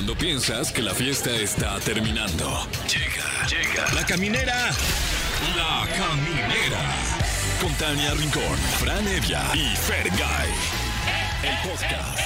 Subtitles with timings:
[0.00, 2.66] Cuando piensas que la fiesta está terminando.
[2.88, 3.92] Llega, llega.
[3.92, 4.70] La caminera.
[5.54, 6.80] La caminera.
[7.60, 10.48] Con Tania Rincón, Fran Evia y Fergay.
[11.42, 12.18] El podcast.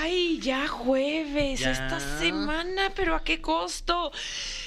[0.00, 1.72] Ay, ya jueves, Ya.
[1.72, 4.12] esta semana, pero ¿a qué costo?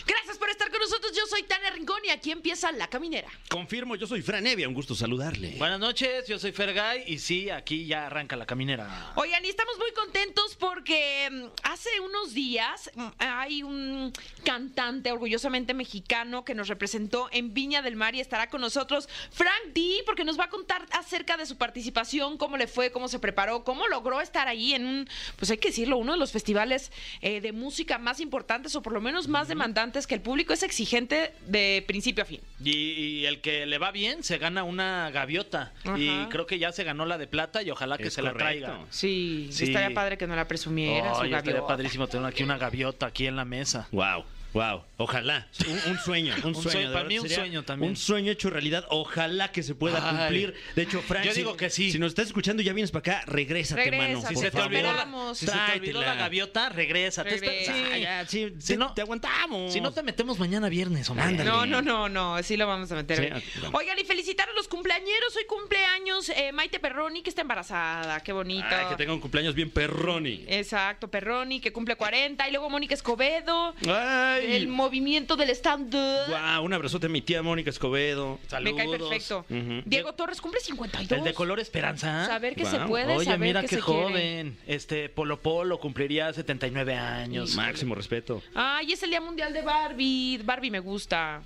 [0.07, 1.13] Gracias por estar con nosotros.
[1.15, 3.27] Yo soy Tania Rincón y aquí empieza La Caminera.
[3.49, 5.55] Confirmo, yo soy Fran Evia, un gusto saludarle.
[5.57, 9.13] Buenas noches, yo soy Fergay y sí, aquí ya arranca la caminera.
[9.15, 15.73] Oigan, y estamos muy contentos porque mm, hace unos días mm, hay un cantante orgullosamente
[15.73, 20.23] mexicano que nos representó en Viña del Mar y estará con nosotros, Frank D, porque
[20.23, 23.87] nos va a contar acerca de su participación, cómo le fue, cómo se preparó, cómo
[23.87, 27.51] logró estar ahí en un, pues hay que decirlo, uno de los festivales eh, de
[27.53, 31.83] música más importantes o por lo menos más demandantes que el público es exigente de
[31.87, 32.41] principio a fin.
[32.63, 35.71] Y, y el que le va bien se gana una gaviota.
[35.83, 35.97] Ajá.
[35.97, 38.33] Y creo que ya se ganó la de plata y ojalá que Es se la
[38.33, 38.79] traiga.
[38.89, 39.65] Sí, Sí.
[39.65, 41.13] estaría padre que no la presumiera.
[41.15, 41.67] su Ay, estaría gaviota.
[41.67, 43.87] padrísimo tener aquí una gaviota aquí en la mesa.
[43.91, 44.23] Wow,
[44.55, 44.83] wow.
[44.97, 45.47] Ojalá.
[45.67, 46.93] Un, un sueño, un, Un sueño.
[46.93, 47.89] para mí un sueño también.
[47.91, 48.85] Un sueño hecho realidad.
[48.89, 50.15] Ojalá que se pueda Ay.
[50.17, 50.55] cumplir.
[50.75, 51.91] De hecho, Fran, Yo si- digo que sí.
[51.91, 54.21] Si nos estás escuchando y ya vienes para acá, regrésate, Regresa, mano.
[54.21, 57.23] Si Si por se, te olvidó la, si se te olvidó la gaviota, regresa.
[57.25, 57.73] Te esper- Regresa.
[57.73, 57.83] sí.
[57.93, 59.73] Ah, ya, sí, Si te, no- te aguantamos.
[59.73, 61.25] Si no te metemos mañana viernes, hombre.
[61.25, 61.49] Ándale.
[61.49, 63.17] No, no, no, no, sí lo vamos a meter.
[63.41, 63.77] Sí, bueno.
[63.77, 65.35] Oigan, y felicitar a los cumpleañeros.
[65.35, 68.21] Hoy cumpleaños eh, Maite Perroni, que está embarazada.
[68.23, 68.65] Qué bonito.
[68.69, 70.45] Ay, que tenga un cumpleaños bien perroni.
[70.47, 72.47] Exacto, Perroni, que cumple 40.
[72.47, 74.44] Y luego Mónica Escobedo, Ay.
[74.49, 76.27] El movimiento del stand-up.
[76.27, 78.39] Guau, un abrazote a mi tía Mónica Escobedo.
[78.43, 78.77] Me Saludos.
[78.77, 79.45] cae perfecto.
[79.49, 79.81] Ujú.
[79.85, 81.11] Diego Torres cumple 52.
[81.19, 82.25] El de color esperanza.
[82.25, 84.01] Saber que se puede, Oye, saber mira que qué se quiere.
[84.03, 84.57] joven.
[84.67, 87.55] Este Polo Polo cumpliría 79 años.
[87.55, 88.41] Máximo respeto.
[88.53, 90.39] Ay, es el Día Mundial de Barbie.
[90.43, 91.41] Barbie me gusta.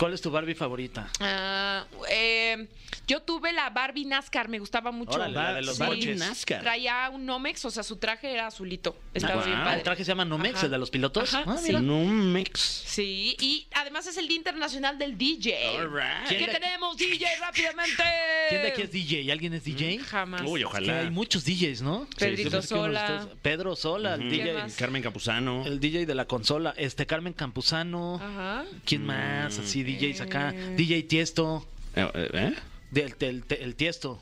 [0.00, 1.10] ¿Cuál es tu Barbie favorita?
[1.20, 2.66] Ah, eh,
[3.06, 5.12] yo tuve la Barbie NASCAR, me gustaba mucho.
[5.12, 5.84] Órale, la de los Sí.
[5.84, 6.18] coches.
[6.18, 6.62] NASCAR.
[6.62, 8.96] Traía un Nomex, o sea, su traje era azulito.
[9.12, 9.76] Estaba Ah, bien padre.
[9.76, 10.66] ¿El traje se llama Nomex, Ajá.
[10.66, 11.34] el de los pilotos?
[11.34, 11.64] Ajá, Ah, sí.
[11.66, 11.80] mira.
[11.82, 12.58] No mix.
[12.60, 15.76] Sí, y además es el Día Internacional del DJ.
[15.78, 16.28] All right.
[16.30, 18.02] ¿Qué ¿Quién de- tenemos, DJ, rápidamente?
[18.48, 19.30] ¿Quién de aquí es DJ?
[19.32, 19.98] ¿Alguien es DJ?
[19.98, 20.42] Jamás.
[20.46, 21.00] Uy, Que ojalá.
[21.00, 22.08] hay muchos DJs, ¿no?
[22.18, 23.28] Pedrito de Sola.
[23.42, 24.28] Pedro Sola, el Ujú.
[24.30, 24.54] ¿Quién DJ.
[24.62, 24.76] más?
[24.76, 25.66] Carmen Campuzano.
[25.66, 26.72] El DJ de la consola.
[26.78, 28.14] Este, Carmen Campuzano.
[28.16, 28.64] Ajá.
[28.86, 29.58] ¿Quién más?
[29.58, 29.60] Mm.
[29.60, 30.52] Así, DJs acá.
[30.54, 30.74] Eh.
[30.76, 31.66] DJ Tiesto.
[31.96, 32.54] Eh, eh,
[32.90, 34.20] Del, del- del- el Tiesto.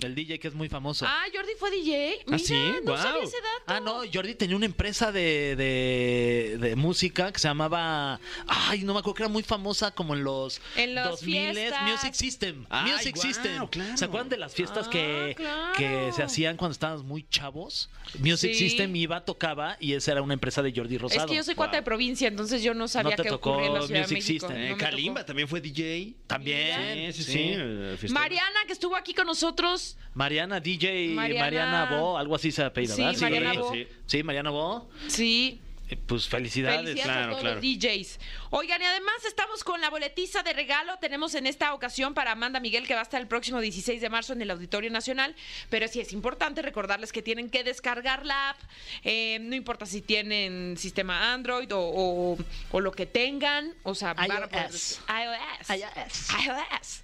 [0.00, 1.04] El DJ que es muy famoso.
[1.08, 2.18] Ah, Jordi fue DJ.
[2.26, 2.54] Mira, ¿Ah, sí?
[2.84, 3.02] no Guau.
[3.02, 3.64] sabía ese dato.
[3.66, 8.20] Ah, no, Jordi tenía una empresa de, de, de música que se llamaba.
[8.46, 10.60] Ay, no me acuerdo que era muy famosa como en los.
[10.76, 11.82] En las 2000s, fiestas.
[11.82, 12.66] Music System.
[12.70, 13.66] Ay, Music System.
[13.68, 13.96] claro.
[13.96, 15.72] ¿Se acuerdan de las fiestas Ah, que, claro.
[15.76, 17.90] que se hacían cuando estábamos muy chavos?
[18.20, 18.68] Music Sí.
[18.70, 21.24] System iba, tocaba y esa era una empresa de Jordi Rosado.
[21.24, 23.50] Es que yo soy cuata de provincia, entonces yo no sabía No te qué tocó
[23.50, 24.46] ocurría en la Ciudad de Music México.
[24.48, 24.62] System.
[24.64, 25.26] Eh, No Kalimba tocó.
[25.26, 26.14] también fue DJ.
[26.26, 27.12] También.
[27.12, 27.38] Sí, sí, sí.
[27.54, 27.96] eh.
[28.10, 29.77] Mariana, que estuvo aquí con nosotros.
[30.14, 33.20] Mariana DJ, Mariana- Mariana, Bo, algo así se apellida, Sí, ¿verdad?
[33.20, 33.72] Mariana sí, Bo.
[33.72, 33.86] sí.
[34.06, 34.88] Sí, Mariana Bo.
[35.06, 35.60] Sí,
[36.06, 36.80] Pues felicidades.
[36.80, 37.54] Felicidades claro, a todos claro.
[37.56, 38.18] los DJs.
[38.50, 40.96] Oigan, y además estamos con la boletiza de regalo.
[40.98, 44.08] Tenemos en esta ocasión para Amanda Miguel, que va a estar el próximo 16 de
[44.10, 45.34] marzo en el Auditorio Nacional.
[45.70, 48.58] Pero sí es importante recordarles que tienen que descargar la app.
[49.04, 52.38] Eh, no importa si tienen sistema Android o, o-
[52.70, 53.74] o lo que tengan.
[53.82, 55.00] O sea, van a poder- iOS.
[55.08, 55.70] iOS.
[55.70, 56.44] iOS.
[56.44, 57.00] iOS.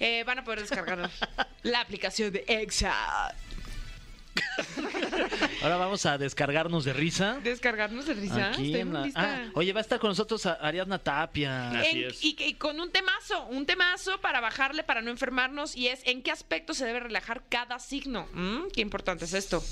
[0.00, 1.10] Eh, van a poder descargar
[1.62, 3.34] la aplicación de EXA.
[5.62, 7.38] Ahora vamos a descargarnos de risa.
[7.42, 8.50] Descargarnos de risa.
[8.50, 9.20] Aquí Estoy en la- lista.
[9.46, 11.70] Ah, oye, va a estar con nosotros a- Ariadna Tapia.
[11.70, 12.24] Así En- es.
[12.24, 16.22] y, y con un temazo, un temazo para bajarle, para no enfermarnos, y es en
[16.22, 18.28] qué aspecto se debe relajar cada signo.
[18.32, 18.68] ¿Mm?
[18.72, 19.62] Qué importante es esto.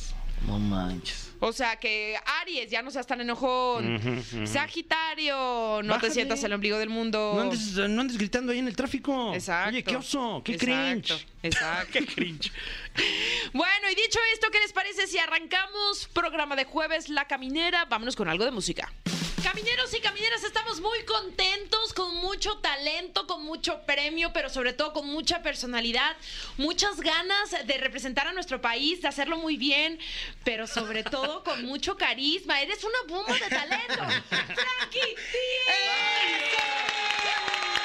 [0.47, 1.25] No manches.
[1.41, 3.97] O sea, que Aries ya no seas tan enojón.
[3.97, 4.47] Ujú, ujú.
[4.47, 6.09] Sagitario, no Bájale.
[6.09, 7.33] te sientas el ombligo del mundo.
[7.34, 9.34] No andes, no andes gritando ahí en el tráfico.
[9.34, 9.69] Exacto.
[9.71, 10.73] Oye, qué oso, qué Exacto,
[11.15, 11.27] cringe.
[11.43, 11.93] Exacto.
[11.93, 12.51] Qué cringe.
[13.53, 17.84] Bueno, y dicho esto, ¿qué les parece si arrancamos programa de jueves La Caminera?
[17.84, 18.91] Vámonos con algo de música.
[19.47, 24.93] Camineros y camineras, estamos muy contentos, con mucho talento, con mucho premio, pero sobre todo
[24.93, 26.17] con mucha personalidad,
[26.57, 30.01] muchas ganas de representar a nuestro país, de hacerlo muy bien,
[30.43, 32.60] pero sobre todo con mucho carisma.
[32.60, 34.04] Eres una bomba de talento.
[34.28, 35.15] ¡Frankie!
[35.31, 37.76] ¡Soy una bomba,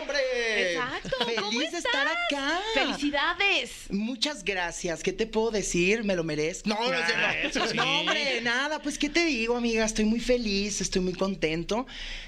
[0.00, 0.72] hombre!
[0.72, 1.16] Exacto.
[1.38, 1.84] ¿Cómo Feliz de estás?
[1.84, 2.60] estar acá.
[2.74, 3.70] ¡Felicidades!
[3.90, 5.02] Muchas gracias.
[5.02, 6.04] ¿Qué te puedo decir?
[6.04, 6.68] ¿Me lo merezco?
[6.68, 7.48] No, no, Ah, no.
[7.48, 7.76] eso sí.
[7.76, 8.80] No, hombre, nada.
[8.80, 9.84] Pues, ¿qué te digo, amiga?
[9.84, 11.86] Estoy muy feliz, estoy muy contento.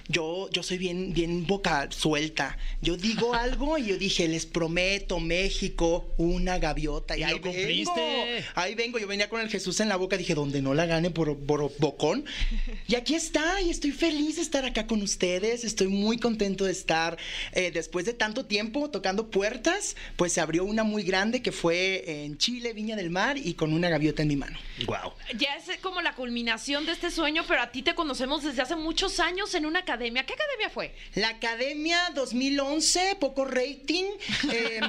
[0.09, 2.57] Yo, yo soy bien, bien boca suelta.
[2.81, 7.17] Yo digo algo y yo dije, les prometo, México, una gaviota.
[7.17, 8.01] Y ahí lo cumpliste.
[8.01, 8.47] vengo.
[8.55, 8.99] Ahí vengo.
[8.99, 10.17] Yo venía con el Jesús en la boca.
[10.17, 12.25] Dije, donde no la gane por, por bocón.
[12.89, 13.61] Y aquí está.
[13.61, 15.63] Y estoy feliz de estar acá con ustedes.
[15.65, 17.19] Estoy muy contento de estar
[17.59, 21.53] eh, eh, después de tanto tiempo tocando puertas, pues se abrió una muy grande que
[21.53, 24.59] fue en Chile, Viña del Mar, y con una gaviota en mi mano.
[24.87, 25.13] Wow.
[25.37, 28.77] Ya es como la culminación de este sueño, pero a ti te conocemos desde hace
[28.77, 30.25] muchos años en una academia.
[30.25, 30.95] ¿Qué academia fue?
[31.15, 34.05] La Academia 2011, poco rating.
[34.53, 34.81] eh,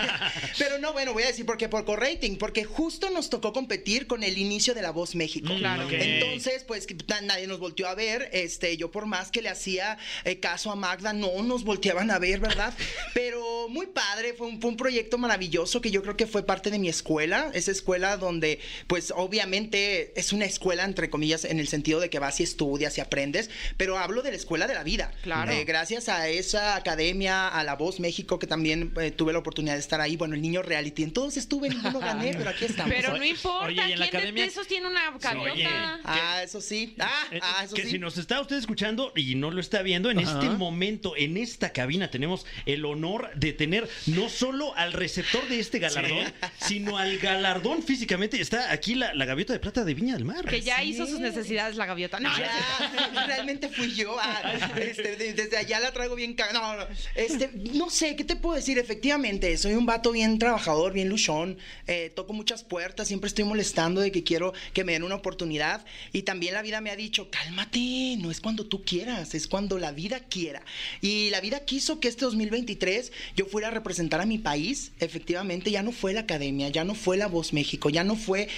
[0.58, 2.36] pero no, bueno, voy a decir por qué poco rating.
[2.36, 5.54] Porque justo nos tocó competir con el inicio de La Voz México.
[5.56, 5.86] Claro.
[5.86, 5.92] ok.
[5.92, 6.86] Entonces, pues
[7.22, 8.28] nadie nos volteó a ver.
[8.32, 12.18] Este, yo por más que le hacía eh, caso a Magda, no nos volteaban a
[12.18, 12.72] ver, ¿verdad?
[13.14, 16.70] Pero muy padre, fue un, fue un proyecto maravilloso que yo creo que fue parte
[16.70, 17.50] de mi escuela.
[17.54, 22.18] Esa escuela donde, pues obviamente es una escuela, entre comillas, en el sentido de que
[22.18, 25.12] vas y estudias y aprendes, pero hablo de la escuela de la vida.
[25.22, 25.52] Claro.
[25.52, 29.74] Eh, gracias a esa academia, a La Voz México, que también eh, tuve la oportunidad
[29.74, 30.16] de estar ahí.
[30.16, 31.02] Bueno, el niño reality.
[31.02, 32.92] En todos estuve, ninguno gané, pero aquí estamos.
[32.94, 34.42] Pero no importa, oye, ¿y en la ¿quién de- academia?
[34.44, 36.00] de esos tiene una gaviota?
[36.04, 36.94] Ah, eso sí.
[36.98, 37.90] Ah, Eh, ah, eso que sí.
[37.92, 40.32] si nos está usted escuchando y no lo está viendo, en Ajá.
[40.40, 45.58] este momento, en esta cabina, tenemos el honor de tener no solo al receptor de
[45.58, 46.30] este galardón,
[46.60, 48.38] sino al galardón físicamente.
[48.42, 50.44] Está aquí la, la gaviota de plata de Viña del Mar.
[50.44, 50.90] Que ya Sí.
[50.90, 52.20] hizo sus necesidades la gaviota.
[52.20, 54.16] No, Ya, realmente fui yo.
[54.20, 56.34] ah, este, de- desde allá la traigo bien.
[56.34, 58.76] ca- No, no, este, no sé, ¿qué te puedo decir?
[58.78, 61.56] Efectivamente, soy un vato bien trabajador, bien luchón.
[61.86, 65.86] eh, toco muchas puertas, siempre estoy molestando de que quiero que me den una oportunidad.
[66.12, 69.78] Y también la vida me ha dicho, cálmate, no es cuando tú quieras, es cuando
[69.78, 70.62] la vida quiera.
[71.00, 74.90] Y la vida quiso que este 2023 yo fuera a representar a mi país.
[74.98, 78.48] Efectivamente, ya no fue la academia, ya no fue la Voz México, ya no fue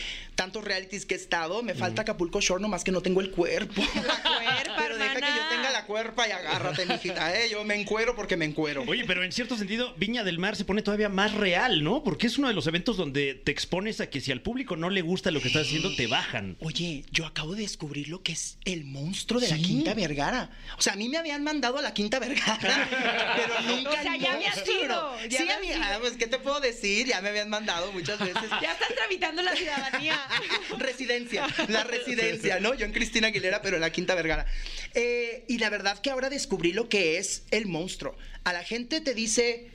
[0.41, 1.63] tantos realities que he estado.
[1.63, 3.83] Me falta Acapulco Shore, nomás que no tengo el cuerpo.
[3.95, 7.51] La cuerpa, Pero deja que yo tenga la cuerpa y agárrate, mijita, ¿eh?
[7.51, 8.85] Yo me encuero porque me encuero.
[8.89, 12.03] Oye, pero en cierto sentido, Viña del Mar se pone todavía más real, ¿no?
[12.03, 14.89] Porque es uno de los eventos donde te expones a que si al público no
[14.89, 16.57] le gusta lo que estás haciendo, te bajan.
[16.61, 19.57] Oye, yo acabo de descubrir lo que es el monstruo de la.
[19.59, 20.51] Quinta Vergara.
[20.79, 22.89] O sea, a mí me habían mandado a la Quinta Vergara,
[23.37, 24.85] pero nunca O sea, ya habías monstruo.
[24.85, 26.01] ido, ya sí, habías amiga, ido.
[26.01, 27.07] pues, ¿qué te puedo decir?
[27.09, 28.51] Ya me habían mandado muchas veces.
[28.63, 30.19] Ya estás tramitando la ciudadanía.
[30.79, 32.75] residencia, la residencia, ¿no?
[32.75, 34.47] Yo en Cristina Aguilera, pero en la Quinta Vergara.
[34.94, 38.17] Eh, y la verdad que ahora descubrí lo que es el monstruo.
[38.44, 39.69] A la gente te dice,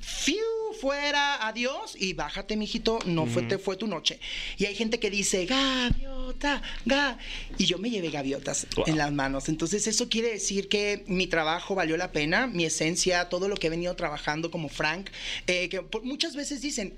[0.00, 0.36] fiu,
[0.80, 4.20] fuera, adiós, y bájate, mijito, no fue, te fue tu noche.
[4.58, 7.18] Y hay gente que dice, gaviota, ga.
[7.58, 8.84] Y yo me llevé gaviotas Wow.
[8.88, 9.48] en las manos.
[9.48, 13.68] Entonces, eso quiere decir que mi trabajo valió la pena, mi esencia, todo lo que
[13.68, 15.08] he venido trabajando como Frank,
[15.46, 16.94] eh, que por- muchas veces dicen,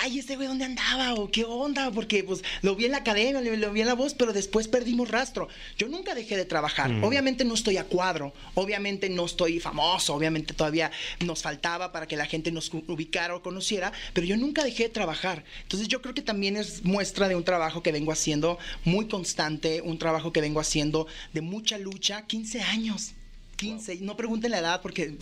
[0.00, 1.14] ay, este güey, ¿dónde andaba?
[1.14, 1.90] ¿O qué onda?
[1.90, 5.10] Porque pues lo vi en la academia, lo, vi en la voz, pero después perdimos
[5.10, 5.48] rastro.
[5.76, 6.90] Yo nunca dejé de trabajar.
[7.02, 10.90] Obviamente no estoy a cuadro, obviamente no estoy famoso, obviamente todavía
[11.24, 14.88] nos faltaba para que la gente nos ubicara o conociera, pero yo nunca dejé de
[14.90, 15.44] trabajar.
[15.62, 19.80] Entonces yo creo que también es muestra de un trabajo que vengo haciendo muy constante,
[19.82, 23.14] un trabajo que vengo haciendo de mucha lucha, 15 años.
[23.58, 25.02] 15, y no pregunten la edad porque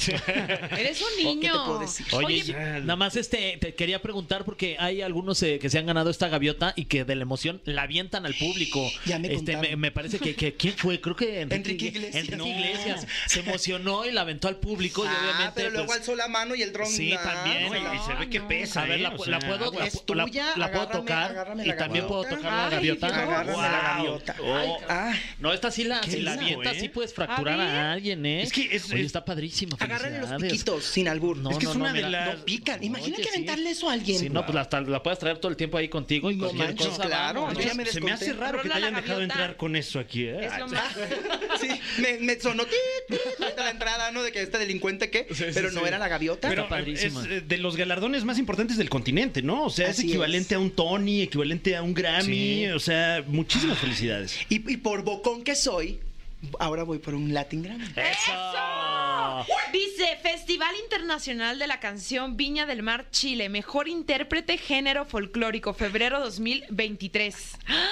[0.79, 1.65] Eres un ¿Qué te niño.
[1.65, 2.07] puedo decir?
[2.13, 5.87] Oye, Oye, nada más este te quería preguntar porque hay algunos eh, que se han
[5.87, 8.89] ganado esta gaviota y que de la emoción la avientan al público.
[9.07, 12.15] Ya me este, me, me parece que, que- quién fue, creo que Enrique, Enrique Iglesias.
[12.17, 12.47] Enrique No.
[12.47, 16.15] Iglesias se emocionó y la aventó al público y Ah, obviamente pero luego pues, alzó
[16.15, 18.49] la mano y el dron Sí, también, no, y se ve que no.
[18.49, 18.83] pesa.
[18.83, 19.03] a ver, ¿eh?
[19.03, 21.67] la, O la sea, puedo, la, es la- tuya, la puedo agárrame, tocar agárrame y
[21.69, 23.07] la también puedo tocar la gaviota.
[23.07, 23.63] Agárrame la Wow.
[23.97, 24.37] gaviota.
[24.43, 24.79] Oh.
[24.89, 26.81] Ah, No, esta sí la, si la avientas ¿eh?
[26.81, 28.43] sí puedes fracturar A alguien, ¿eh?
[28.43, 29.77] Es que es- Oye, es- está padrísimo.
[29.81, 31.37] agárrale los piquitos sin albur.
[31.39, 32.83] No, Es que no, es no, una de mira, las- No pican.
[32.85, 33.37] Imagínate Oye, sí.
[33.37, 34.19] aventarle eso a alguien.
[34.19, 36.69] Sí, no, pues hasta la puedes traer todo el tiempo ahí contigo y No cualquier
[36.69, 37.03] manches, cosa.
[37.07, 37.67] claro, vamos, yo ¿no?
[37.69, 40.25] ya me se me hace raro que te la hayan dejado entrar con eso aquí,
[40.25, 40.47] ¿eh?
[40.47, 40.85] Es lo más.
[41.61, 41.69] Sí,
[42.03, 42.65] me, me sonó
[43.57, 44.23] la entrada, ¿no?
[44.23, 45.27] De que este delincuente qué.
[45.33, 45.87] sí, pero no sí.
[45.89, 46.49] era la gaviota.
[46.49, 47.25] Pero Está es padrísima.
[47.31, 49.65] eh, de los galardones más importantes del continente, ¿no?
[49.65, 52.67] O sea, es equivalente a un Tony, equivalente a un Grammy, Sí.
[52.69, 54.39] o sea, muchísimas felicidades.
[54.49, 55.99] y, y por bocón que soy,
[56.59, 57.85] ahora voy por un Latin Grammy.
[57.97, 58.33] ¡Eso!
[59.73, 66.21] Dice Festival Internacional de la Canción Viña del Mar Chile, mejor intérprete género folclórico, febrero
[66.21, 67.59] 2023.
[67.69, 67.87] ¡Ah!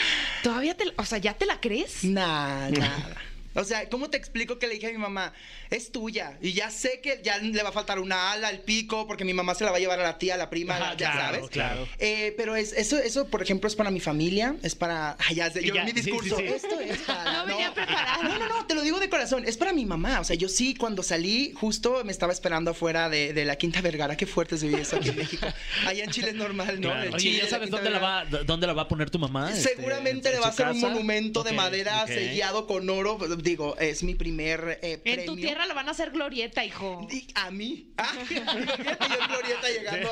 [0.42, 2.04] ¿Todavía te, o sea, ya te la crees?
[2.04, 3.16] Nada, nada.
[3.54, 5.32] O sea, ¿cómo te explico que le dije a mi mamá?
[5.70, 6.38] Es tuya.
[6.40, 9.34] Y ya sé que ya le va a faltar una ala, el pico, porque mi
[9.34, 11.34] mamá se la va a llevar a la tía, a la prima, Ajá, ya claro,
[11.36, 11.50] sabes.
[11.50, 11.88] claro.
[11.98, 15.16] Eh, pero es, eso, eso, por ejemplo, es para mi familia, es para.
[15.18, 16.36] Ay, ya sé, yo Ya, mi sí, sí, discurso.
[16.36, 16.44] sí.
[16.44, 17.32] Esto es para.
[17.32, 18.22] No venía preparada.
[18.22, 19.44] No, no, no, te lo digo de corazón.
[19.46, 20.20] Es para mi mamá.
[20.20, 23.80] O sea, yo sí, cuando salí, justo me estaba esperando afuera de, de la Quinta
[23.80, 24.16] Vergara.
[24.16, 25.46] Qué fuerte se vive eso aquí en México.
[25.86, 26.88] Allá en Chile es normal, ¿no?
[26.90, 27.02] Claro.
[27.08, 29.50] En Oye, Chile, ¿ya sabes dónde la, va, dónde la va a poner tu mamá?
[29.50, 33.18] Este, Seguramente en le va a hacer un monumento de madera sellado con oro.
[33.42, 37.06] Digo, es mi primer eh, En tu tierra lo van a hacer glorieta, hijo.
[37.10, 37.88] Y a mí.
[37.96, 40.08] Ah, Glorieta, yo Glorieta llegando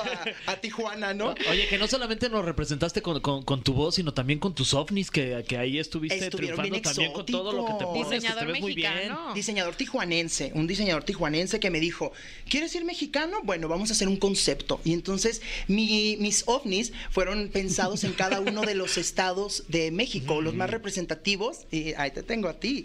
[0.47, 1.35] a, a Tijuana, ¿no?
[1.50, 4.75] Oye, que no solamente nos representaste con, con- con tu voz, sino también con tus
[4.75, 8.04] ovnis, que, que ahí estuviste Estuvieron triunfando bien también con todo lo que te pones,
[8.04, 8.92] que te Diseñador ves muy bien.
[8.94, 9.35] mexicano.
[9.35, 12.12] Diseñador tijuanense, un diseñador tijuanense que me dijo,
[12.49, 13.38] ¿quieres ir mexicano?
[13.42, 14.80] Bueno, vamos a hacer un concepto.
[14.85, 20.40] Y entonces mi- mis ovnis fueron pensados en cada uno de los estados de México,
[20.40, 21.66] los más representativos.
[21.70, 22.85] Y ahí te tengo a ti.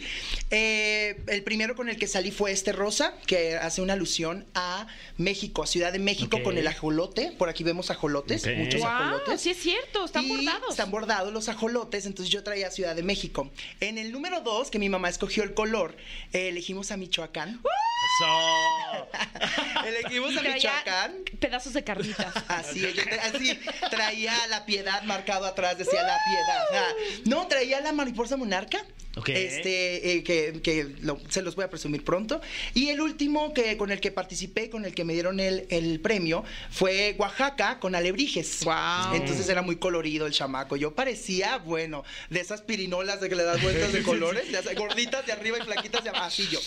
[0.52, 4.88] Eh, el primero con el que salí fue este rosa, que hace una alusión a
[5.18, 7.32] México, a Ciudad de México, con el ajolote.
[7.38, 9.42] Por aquí vemos ajolotes, muchos Wow, ajolotes.
[9.42, 10.70] sí es cierto, están Y bordados.
[10.70, 13.52] Están bordados los ajolotes, entonces yo traía Ciudad de México.
[13.80, 15.96] En el número dos, que mi mamá escogió el color,
[16.34, 17.62] eh, elegimos a Michoacán.
[18.20, 19.08] Eso.
[19.88, 21.16] elegimos a Michoacán.
[21.40, 22.34] pedazos de carnitas.
[22.48, 22.86] Así,
[23.22, 23.60] así
[23.90, 26.88] traía la piedad marcado atrás, decía la piedad.
[27.26, 28.84] No, traía la mariposa monarca.
[29.16, 32.42] Este, eh, que, que lo- se los voy a presumir pronto.
[32.74, 36.00] Y el último que con el que participé, con el que me dieron el, el
[36.00, 38.62] premio, fue Oaxaca con alebrijes.
[38.64, 39.14] Guau.
[39.16, 40.76] Entonces era muy colorido el chamaco.
[40.78, 44.78] Yo parecía, bueno, de esas pirinolas de que le das vueltas de colores, ya sabes,
[44.80, 46.26] gorditas de arriba y flaquitas de abajo.
[46.26, 46.60] Así yo.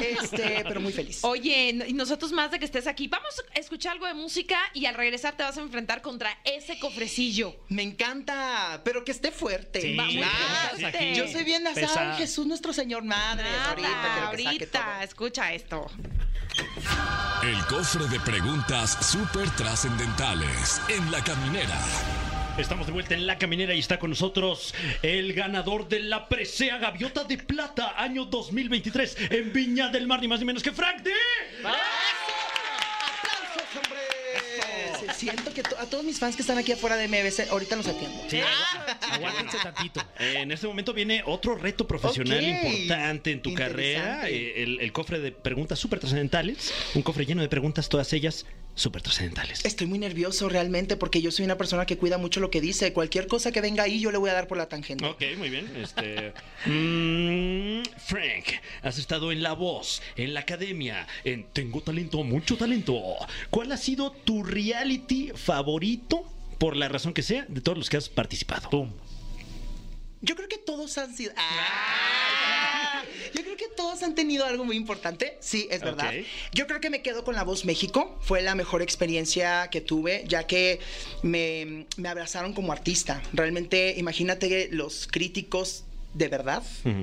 [0.00, 1.20] Este, pero muy feliz.
[1.24, 4.86] Oye, y nosotros más de que estés aquí, vamos a escuchar algo de música y
[4.86, 7.56] al regresar te vas a enfrentar contra ese cofrecillo.
[7.68, 9.80] Me encanta, pero que esté fuerte.
[9.80, 10.22] Sí, Va muy
[10.78, 11.14] fuerte.
[11.14, 11.86] Yo soy bien Pesa.
[11.86, 13.44] nasal, Jesús nuestro Señor Madre.
[13.50, 15.86] Nada, ahorita ahorita, escucha esto.
[17.42, 21.78] El cofre de preguntas súper trascendentales en la caminera.
[22.58, 26.78] Estamos de vuelta en La Caminera y está con nosotros el ganador de la presea
[26.78, 31.02] Gaviota de Plata año 2023 en Viña del Mar, ni más ni menos que Frank
[31.02, 31.12] D.
[35.16, 37.86] Siento que to- a todos mis fans que están aquí afuera de MBC, ahorita los
[37.86, 38.18] atiendo.
[38.28, 38.40] Sí,
[39.12, 40.02] aguántense tantito.
[40.18, 45.18] En este momento viene otro reto profesional importante en tu carrera, eh, el, el cofre
[45.20, 48.44] de preguntas súper trascendentales, un cofre lleno de preguntas, todas ellas
[48.76, 49.64] súper trascendentales.
[49.64, 52.92] Estoy muy nervioso realmente porque yo soy una persona que cuida mucho lo que dice.
[52.92, 55.04] Cualquier cosa que venga ahí yo le voy a dar por la tangente.
[55.04, 55.74] Ok, muy bien.
[55.76, 56.32] Este,
[56.66, 63.02] mm, Frank, has estado en La Voz, en la Academia, en Tengo Talento, mucho talento.
[63.50, 66.24] ¿Cuál ha sido tu reality favorito,
[66.58, 68.88] por la razón que sea, de todos los que has participado?
[70.20, 71.32] Yo creo que todos han sido.
[71.36, 73.02] ¡Ah!
[73.34, 75.36] Yo creo que todos han tenido algo muy importante.
[75.40, 76.12] Sí, es verdad.
[76.52, 78.18] Yo creo que me quedo con La Voz México.
[78.20, 80.80] Fue la mejor experiencia que tuve, ya que
[81.22, 83.22] me, me abrazaron como artista.
[83.32, 85.85] Realmente, imagínate los críticos
[86.16, 86.62] de verdad,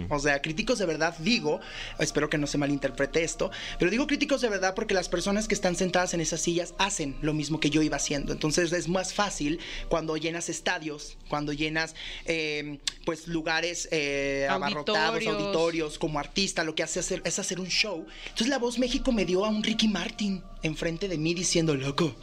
[0.10, 1.60] o sea, críticos de verdad digo,
[2.00, 5.53] espero que no se malinterprete esto, pero digo críticos de verdad porque las personas que
[5.53, 9.13] están sentadas en esas sillas hacen lo mismo que yo iba haciendo, entonces es más
[9.13, 15.36] fácil cuando llenas estadios, cuando llenas eh, pues lugares eh, abarrotados, Auditorios.
[15.36, 18.05] auditorios, como artista, lo que hace hacer, es hacer un show.
[18.24, 22.15] Entonces la voz México me dio a un Ricky Martin enfrente de mí diciendo, loco.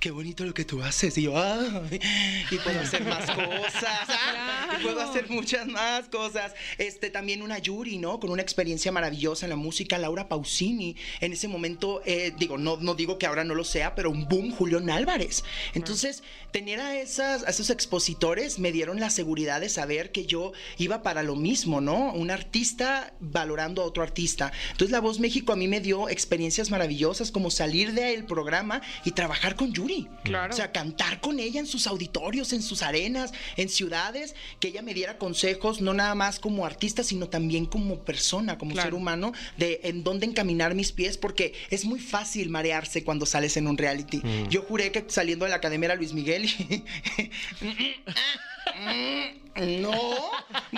[0.00, 1.18] Qué bonito lo que tú haces.
[1.18, 1.98] Y yo, "Ay",
[2.52, 3.84] y puedo hacer más cosas.
[4.08, 6.54] ah, y puedo hacer muchas más cosas.
[6.78, 8.20] Este, también una Yuri, ¿no?
[8.20, 10.94] Con una experiencia maravillosa en la música, Laura Pausini.
[11.20, 14.28] En ese momento, eh, digo, no, no digo que ahora no lo sea, pero un
[14.28, 15.42] boom, Julián Álvarez.
[15.74, 20.52] Entonces, tener a, esas, a esos expositores me dieron la seguridad de saber que yo
[20.78, 22.12] iba para lo mismo, ¿no?
[22.12, 24.52] Un artista valorando a otro artista.
[24.70, 29.10] Entonces, La Voz México a mí me dio experiencias maravillosas como salir del programa y
[29.10, 29.87] trabajar con Yuri.
[30.22, 30.52] Claro.
[30.52, 34.82] O sea, cantar con ella en sus auditorios, en sus arenas, en ciudades, que ella
[34.82, 38.86] me diera consejos, no nada más como artista, sino también como persona, como Claro.
[38.88, 43.56] ser humano, de en dónde encaminar mis pies, porque es muy fácil marearse cuando sales
[43.56, 44.22] en un reality.
[44.50, 46.84] Yo juré que saliendo de la academia era Luis Miguel y...
[49.58, 50.30] No,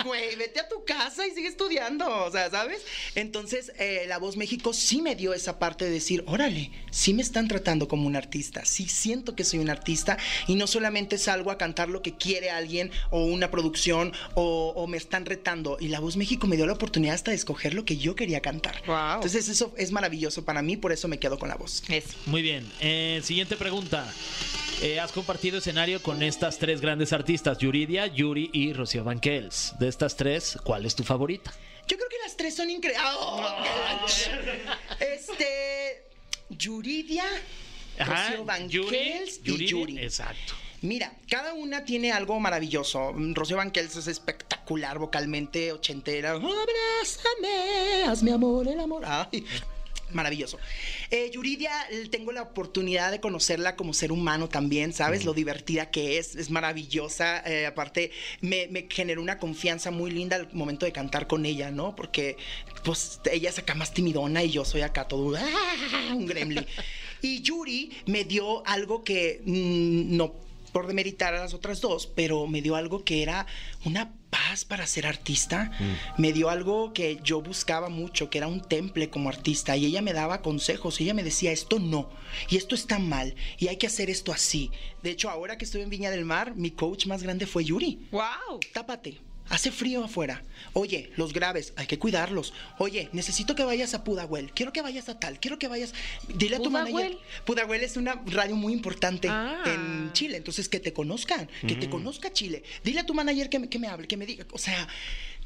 [0.04, 2.82] güey, vete a tu casa y sigue estudiando, o sea, ¿sabes?
[3.14, 7.20] Entonces, eh, La Voz México sí me dio esa parte de decir, órale, sí me
[7.20, 10.16] están tratando como un artista, sí siento que soy un artista
[10.47, 14.87] y no solamente salgo a cantar lo que quiere alguien o una producción o, o
[14.87, 15.76] me están retando.
[15.78, 18.40] Y La Voz México me dio la oportunidad hasta de escoger lo que yo quería
[18.40, 18.82] cantar.
[18.87, 19.16] Guau.
[19.16, 21.82] Entonces, eso es maravilloso para mí, por eso me quedo con La Voz.
[21.88, 22.16] Eso.
[22.26, 22.70] Muy bien.
[22.80, 24.11] Eh, siguiente pregunta.
[24.82, 29.75] Eh, has compartido escenario con estas tres grandes artistas, Yuridia, Yuri y Rocío Banquels.
[29.79, 31.51] De estas tres, ¿cuál es tu favorita?
[31.89, 33.01] Yo creo que las tres son increíbles.
[35.01, 36.05] este.
[36.51, 37.25] Yuridia,
[37.99, 39.99] Rocío Banquels y Yuri.
[39.99, 40.53] Exacto.
[40.83, 43.15] Mira, cada una tiene algo maravilloso.
[43.15, 46.33] Rocío Banquels es espectacular vocalmente, ochentera.
[46.33, 49.05] Abrázame, hazme amor, el amor.
[49.07, 49.47] Ay.
[50.12, 50.59] Maravilloso.
[51.11, 51.73] Eh, Yuridia,
[52.11, 55.25] tengo la oportunidad de conocerla como ser humano también, ¿sabes?
[55.25, 57.43] Lo divertida que es, es maravillosa.
[57.47, 61.71] Eh, aparte, me, me generó una confianza muy linda al momento de cantar con ella,
[61.71, 61.95] ¿no?
[61.97, 62.37] Porque,
[62.85, 66.14] pues, ella es acá más timidona y yo soy acá todo ¡ah!
[66.14, 66.67] un gremlin.
[67.23, 70.35] Y Yuri me dio algo que mm, no
[70.71, 73.47] por demeritar a las otras dos, pero me dio algo que era
[73.85, 75.73] una paz para ser artista.
[76.17, 79.77] Me dio algo que yo buscaba mucho, que era un temple como artista.
[79.77, 81.00] Y ella me daba consejos.
[81.00, 82.09] Ella me decía, esto no.
[82.49, 83.35] Y esto está mal.
[83.59, 84.71] Y hay que hacer esto así.
[85.03, 88.07] De hecho, ahora que estoy en Viña del Mar, mi coach más grande fue Yuri.
[88.12, 88.61] ¡Wow!
[88.73, 89.30] Tápate.
[89.50, 90.42] Hace frío afuera.
[90.73, 92.54] Oye, los graves, hay que cuidarlos.
[92.78, 94.52] Oye, necesito que vayas a Pudahuel.
[94.52, 95.40] Quiero que vayas a tal.
[95.40, 95.92] Quiero que vayas.
[96.35, 96.92] Dile a tu ¿Pudahuel?
[96.95, 97.19] manager.
[97.45, 99.62] Pudahuel es una radio muy importante Ah.
[99.66, 100.37] en Chile.
[100.37, 101.49] Entonces, que te conozcan.
[101.66, 102.62] Que te conozca Chile.
[102.85, 104.47] Dile a tu manager que me, que me hable, que me diga.
[104.52, 104.87] O sea,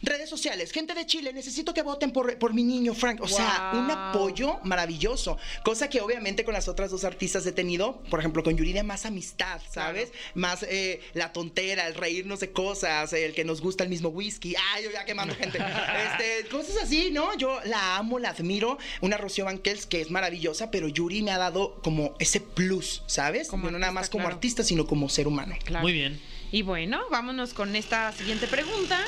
[0.05, 0.73] redes sociales.
[0.73, 3.21] Gente de Chile, necesito que voten por, por mi niño, Frank.
[3.21, 5.39] O sea, un apoyo maravilloso.
[5.65, 8.03] Cosa que obviamente con las otras dos artistas he tenido.
[8.11, 10.13] Por ejemplo, con Yuridia, más amistad, ¿sabes?
[10.35, 14.55] Más eh, la tontera, el reírnos de cosas, el que nos gusta el mismo whisky.
[14.73, 15.59] Ay, yo ya quemando gente.
[15.95, 17.37] Este, cosas así, ¿no?
[17.37, 18.79] Yo la amo, la admiro.
[19.01, 23.49] Una Rocío Banquels que es maravillosa, pero Yuri me ha dado como ese plus, ¿sabes?
[23.49, 24.37] Como no nada más como claro.
[24.37, 25.57] artista, sino como ser humano.
[25.65, 25.83] Claro.
[25.83, 26.21] Muy bien.
[26.53, 29.05] Y bueno, vámonos con esta siguiente pregunta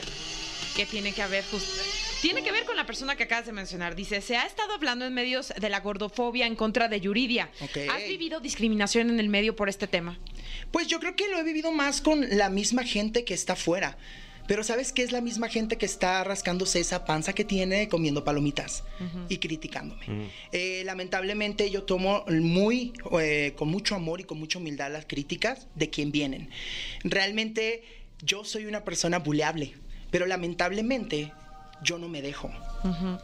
[0.77, 1.81] que tiene que ver justo
[2.21, 3.95] tiene que ver con la persona que acabas de mencionar.
[3.95, 7.51] Dice, se ha estado hablando en medios de la gordofobia en contra de Yuridia.
[7.61, 10.19] ¿Has vivido discriminación en el medio por este tema?
[10.71, 13.97] Pues yo creo que lo he vivido más con la misma gente que está afuera.
[14.49, 18.25] Pero ¿sabes qué es la misma gente que está rascándose esa panza que tiene comiendo
[18.25, 18.85] palomitas
[19.29, 20.31] y criticándome?
[20.53, 25.67] Eh, lamentablemente yo tomo muy, eh, con mucho amor y con mucha humildad las críticas
[25.75, 26.51] de quien vienen.
[27.03, 27.83] Realmente
[28.23, 29.75] yo soy una persona buleable,
[30.11, 31.33] pero lamentablemente
[31.83, 32.51] yo no me dejo.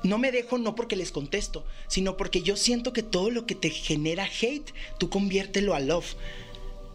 [0.02, 3.54] No me dejo no porque les contesto, sino porque yo siento que todo lo que
[3.54, 6.14] te genera hate, tú conviértelo a love.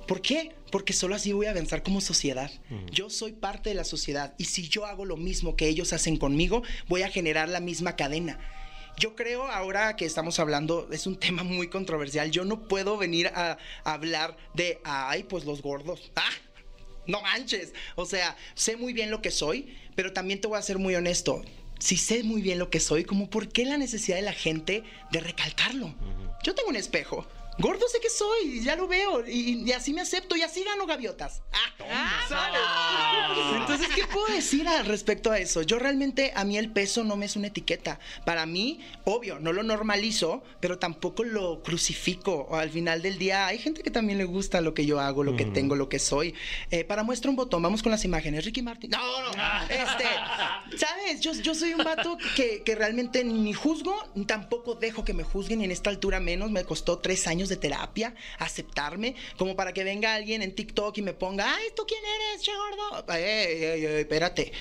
[0.08, 0.54] ¿Por qué?
[0.72, 2.52] Porque solo así voy a avanzar como sociedad.
[2.92, 6.18] Yo soy parte de la sociedad y si yo hago lo mismo que ellos hacen
[6.18, 8.38] conmigo, voy a generar la misma cadena.
[9.00, 13.28] Yo creo ahora que estamos hablando, es un tema muy controversial, yo no puedo venir
[13.28, 16.12] a, a hablar de, ay, pues los gordos.
[16.16, 16.24] ¡Ah!
[17.08, 17.74] No manches.
[17.96, 20.96] O sea, sé muy bien lo que soy, pero también te voy a ser muy
[20.96, 21.44] honesto.
[21.80, 24.84] Si sé muy bien lo que soy, como por qué la necesidad de la gente
[25.12, 25.94] de recalcarlo.
[26.44, 27.28] Yo tengo un espejo.
[27.60, 30.86] Gordo sé que soy, ya lo veo, y, y así me acepto y así gano
[30.86, 31.42] gaviotas.
[31.90, 32.60] Ah, ¿sabes?
[33.62, 35.62] Entonces, ¿qué puedo decir al respecto a eso?
[35.62, 38.00] Yo realmente, a mí el peso no me es una etiqueta.
[38.26, 42.56] Para mí, obvio, no lo normalizo, pero tampoco lo crucifico.
[42.56, 45.36] Al final del día, hay gente que también le gusta lo que yo hago, lo
[45.36, 46.36] que tengo, lo que soy.
[46.72, 48.46] Eh, para muestra un botón, vamos con las imágenes.
[48.46, 48.92] Ricky Martin.
[48.92, 49.64] No, no, no.
[49.70, 50.06] Este,
[50.78, 51.22] ¿sabes?
[51.22, 55.24] Yo, yo soy un vato que, que realmente ni juzgo, ni tampoco dejo que me
[55.24, 56.52] juzguen, y en esta altura menos.
[56.52, 61.02] Me costó tres años de terapia aceptarme, como para que venga alguien en TikTok y
[61.02, 63.14] me ponga, ay, ¿tú quién eres, che gordo?
[63.14, 64.52] Ey, ey, ey, espérate.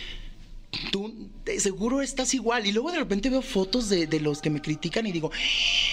[0.90, 2.66] Tú seguro estás igual.
[2.66, 5.31] Y luego de repente veo fotos de, de los que me critican y digo,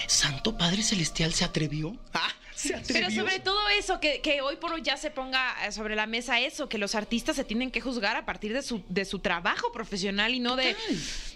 [0.08, 1.95] Santo Padre Celestial se atrevió.
[2.13, 3.08] Ah, se atrevió.
[3.08, 6.06] Pero sobre todo eso, que, que hoy por hoy ya se ponga eh, sobre la
[6.06, 9.19] mesa eso, que los artistas se tienen que juzgar a partir de su, de su
[9.19, 10.75] trabajo profesional y no de,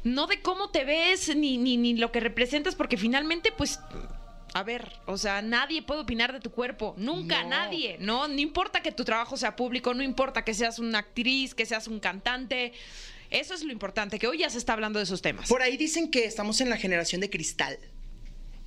[0.03, 3.79] no de cómo te ves ni, ni, ni lo que representas, porque finalmente, pues.
[4.57, 7.49] A ver, o sea, nadie puede opinar de tu cuerpo, nunca, No.
[7.49, 8.27] nadie, ¿no?
[8.27, 11.87] No importa que tu trabajo sea público, no importa que seas una actriz, que seas
[11.87, 12.73] un cantante,
[13.29, 15.47] eso es lo importante, que hoy ya se está hablando de esos temas.
[15.47, 17.77] Por ahí dicen que estamos en la generación de cristal.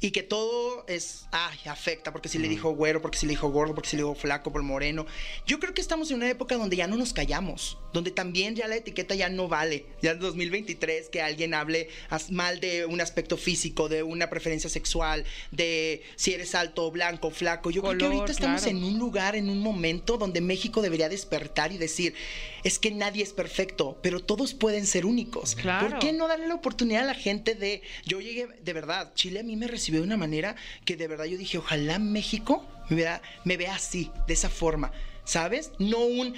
[0.00, 3.50] Y que todo es, ay, afecta, porque si le dijo güero, porque si le dijo
[3.50, 5.06] gordo, porque si le dijo flaco, por moreno.
[5.46, 8.66] Yo creo que estamos en una época donde ya no nos callamos, donde también ya
[8.66, 9.84] la etiqueta ya no vale.
[10.00, 11.88] Ya en 2023 que alguien hable
[12.30, 17.70] mal de un aspecto físico, de una preferencia sexual, de si eres alto, blanco, flaco.
[17.70, 18.78] Yo creo que Color, ahorita estamos claro.
[18.78, 22.14] en un lugar, en un momento donde México debería despertar y decir,
[22.64, 25.54] es que nadie es perfecto, pero todos pueden ser únicos.
[25.56, 25.90] Claro.
[25.90, 27.82] ¿Por qué no darle la oportunidad a la gente de...
[28.06, 31.24] Yo llegué, de verdad, Chile a mí me recibió de una manera que de verdad
[31.24, 34.92] yo dije, ojalá México me vea, me vea así, de esa forma,
[35.24, 35.72] ¿sabes?
[35.78, 36.34] No un...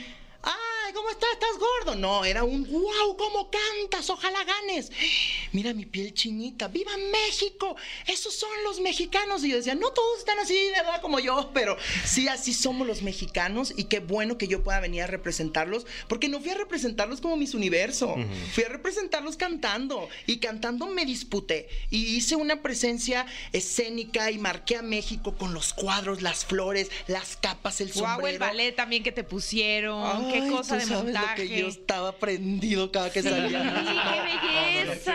[0.92, 1.30] ¡Ay, cómo estás!
[1.32, 1.94] ¿Estás gordo?
[1.94, 3.16] No, era un ¡Wow!
[3.16, 4.10] ¿Cómo cantas?
[4.10, 4.92] Ojalá ganes.
[5.52, 6.68] Mira mi piel chinita.
[6.68, 7.76] ¡Viva México!
[8.06, 9.42] Esos son los mexicanos.
[9.42, 11.00] Y yo decía, no todos están así, ¿verdad?
[11.00, 13.72] Como yo, pero sí, así somos los mexicanos.
[13.76, 17.36] Y qué bueno que yo pueda venir a representarlos, porque no fui a representarlos como
[17.36, 18.14] mis universo.
[18.52, 20.08] Fui a representarlos cantando.
[20.26, 21.68] Y cantando me disputé.
[21.90, 27.36] Y hice una presencia escénica y marqué a México con los cuadros, las flores, las
[27.36, 28.20] capas, el sombrero.
[28.20, 30.30] Guau, el ballet también que te pusieron.
[30.30, 33.62] Qué cosa de sabes lo que yo estaba prendido cada que salía.
[33.62, 35.14] Sí, qué belleza.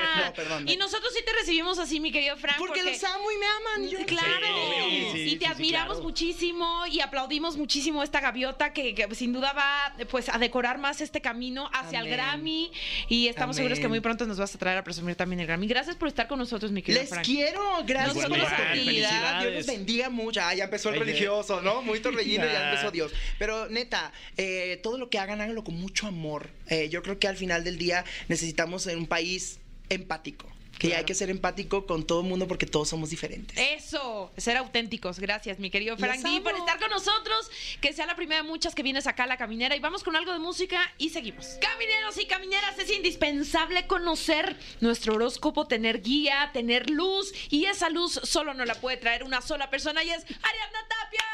[0.62, 2.58] No, y nosotros sí te recibimos así, mi querido Frank.
[2.58, 3.90] Porque los amo y me aman.
[3.90, 4.48] yo- Claro,
[4.90, 6.04] sí, y te sí, admiramos claro.
[6.04, 11.02] muchísimo y aplaudimos muchísimo esta gaviota que, que sin duda va pues a decorar más
[11.02, 12.08] este camino hacia el.
[12.10, 12.72] Grammy
[13.10, 13.66] y estamos Amén.
[13.66, 15.68] seguros que muy pronto nos vas a traer a presumir también el Grammy.
[15.68, 17.26] Gracias por estar con nosotros, mi querido Les Frank.
[17.26, 19.42] quiero, gracias No por la oportunidad.
[19.42, 20.40] Dios los bendiga mucho.
[20.42, 21.82] Ah, ya empezó el Ay, religioso, ¿no?
[21.82, 23.12] Muy torbellino, ya empezó Dios.
[23.40, 26.50] Pero neta, eh, todo lo que hagan, háganlo con mucho amor.
[26.68, 29.60] Eh, yo creo que al final del día necesitamos ser un país
[29.90, 30.48] empático.
[30.80, 33.58] Que hay que ser empático con todo el mundo porque todos somos diferentes.
[33.58, 35.20] Eso, ser auténticos.
[35.20, 37.50] Gracias, mi querido Frank D, por estar con nosotros.
[37.82, 39.76] Que sea la primera de muchas que vienes acá a la caminera.
[39.76, 41.58] Y vamos con algo de música y seguimos.
[41.62, 47.34] Camineros y camineras, es indispensable conocer nuestro horóscopo, tener guía, tener luz.
[47.50, 51.26] Y esa luz solo nos la puede traer una sola persona y es Ariadna Tapia.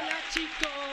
[0.00, 0.83] Hola chicos.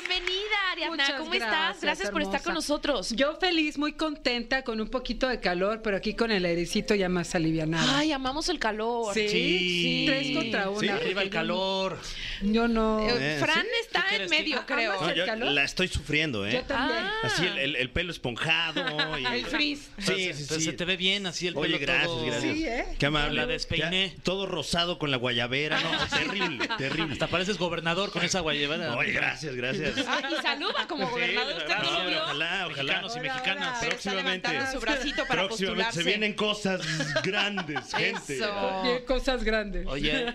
[0.00, 0.96] Bienvenida, Ariadna.
[0.96, 1.80] Muchas ¿Cómo estás?
[1.80, 3.10] gracias, por estar con nosotros.
[3.16, 7.08] Yo feliz, muy contenta, con un poquito de calor, pero aquí con el airecito ya
[7.08, 7.98] más alivianada.
[7.98, 9.12] Ay, amamos el calor.
[9.14, 10.04] sí, sí.
[10.06, 10.80] tres contra una.
[10.80, 11.98] Sí, arriba el calor.
[12.42, 13.00] Yo no.
[13.08, 13.68] Eh, Eh, Fran ¿sí?
[13.82, 14.92] está ¿Tú qué en medio, creo.
[15.00, 16.52] No, yo la estoy sufriendo, ¿eh?
[16.52, 17.00] Yo también.
[17.02, 17.12] Ah.
[17.24, 19.18] Así el, el- el pelo esponjado.
[19.18, 19.24] Y...
[19.26, 19.88] El frizz.
[19.98, 20.60] Sí, sí, sí.
[20.60, 22.54] se te ve bien así el Oye, pelo gracias, todo- gracias.
[22.56, 22.84] Sí, ¿eh?
[22.98, 23.34] Qué amable.
[23.40, 24.14] La despeiné.
[24.16, 25.80] Ya, todo rosado con la guayabera.
[25.80, 27.12] No, terrible, terrible.
[27.14, 28.96] Hasta pareces gobernador con esa guayabera.
[28.96, 29.87] Oye, gracias, gracias.
[30.06, 31.48] Ah, y saluda como gobernador.
[31.48, 32.22] de ¿Usted verdad, no lo sí, vio?
[32.22, 32.82] Ojalá, ojalá.
[32.82, 33.84] Mexicanos y mexicanas.
[33.84, 34.48] Próximamente.
[34.48, 35.98] levantando su bracito para Próximamente postularse.
[36.02, 38.34] se vienen cosas grandes, gente.
[38.36, 39.04] Eso.
[39.06, 39.86] Cosas grandes.
[39.86, 40.26] Oye,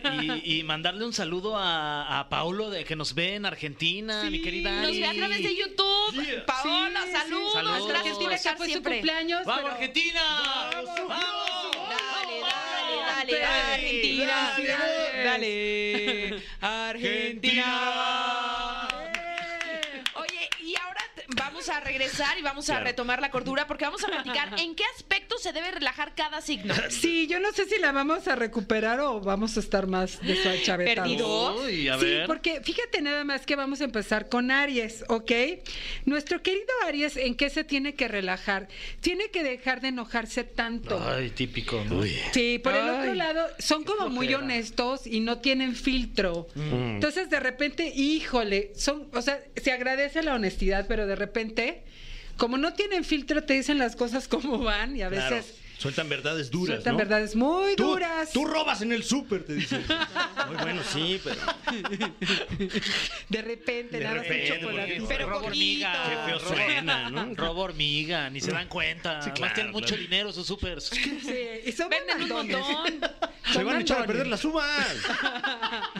[0.43, 4.41] y, y mandarle un saludo a, a Paulo de que nos ve en Argentina, mi
[4.41, 6.13] querida Nos ve a través de YouTube.
[6.13, 6.45] Yeah.
[6.45, 7.13] Paola, Sí, sí.
[7.17, 7.53] saludos.
[7.53, 7.87] Saludos.
[7.87, 9.45] Gracias por estar fue su cumpleaños.
[9.45, 10.21] ¡Vamos, pero- Argentina!
[10.73, 11.77] ¡Vamos!
[11.89, 14.53] Dale, dale, dale, Dale, Argentina.
[14.57, 15.23] dale.
[15.23, 16.43] Dale,
[17.63, 18.87] Argentina.
[20.15, 22.85] Oye, y ahora t- vamos a regresar y vamos a Claro.
[22.85, 26.73] retomar la cordura porque vamos a platicar en qué aspecto se debe relajar cada signo.
[26.89, 31.09] Sí, yo no sé si la vamos a recuperar o vamos a estar más desachavetados.
[31.09, 31.61] ¿Perdidos?
[31.65, 35.31] Uy, a sí, porque fíjate nada más que vamos a empezar con Aries, ¿ok?
[36.05, 38.67] Nuestro querido Aries, ¿en qué se tiene que relajar?
[39.01, 41.01] Tiene que dejar de enojarse tanto.
[41.05, 41.83] Ay, típico.
[41.85, 42.03] ¿no?
[42.31, 46.47] Sí, por el Ay, otro lado, son como muy honestos y no tienen filtro.
[46.55, 51.83] Entonces, de repente, híjole, son, o sea, se agradece la honestidad, pero de repente,
[52.37, 55.35] como no tienen filtro, te dicen las cosas como van y a Claro.
[55.77, 56.97] Sueltan verdades duras, sueltan ¿no?
[56.99, 58.31] verdades muy Tú, duras.
[58.31, 59.83] tú robas en el súper, te dicen.
[60.47, 61.35] Muy bueno, sí, pero
[63.29, 64.99] De repente, De nada repente, chocolatito.
[65.01, 65.93] porque- Pero robo hormiga.
[66.09, 67.33] Qué feo suena, ¿no?
[67.35, 69.21] Robo hormiga, ni se dan cuenta.
[69.21, 70.01] Sí, claro, tienen mucho claro.
[70.03, 70.85] dinero sus supers.
[70.85, 71.21] Sí,
[71.65, 72.99] y son Venden un montón.
[73.51, 74.87] Se van a echar a perder las uvas.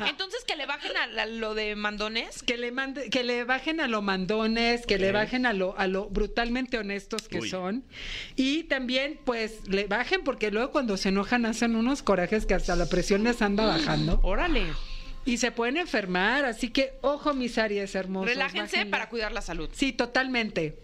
[0.08, 2.42] Entonces que le bajen a, la- lo de mandones.
[2.44, 5.88] Que le, mande, que le bajen a lo mandones, que le bajen a lo, a
[5.88, 7.50] lo brutalmente honestos que Uy.
[7.50, 7.84] son.
[8.36, 12.76] Y también, pues, le bajen porque luego cuando se enojan hacen unos corajes que hasta
[12.76, 14.20] la presión les anda bajando.
[14.24, 14.64] Órale.
[15.26, 16.46] Y se pueden enfermar.
[16.46, 18.30] Así que, ojo, mis Aries hermosos.
[18.30, 18.92] Relájense bájenle.
[18.92, 19.70] para cuidar la salud.
[19.74, 20.78] Sí, totalmente.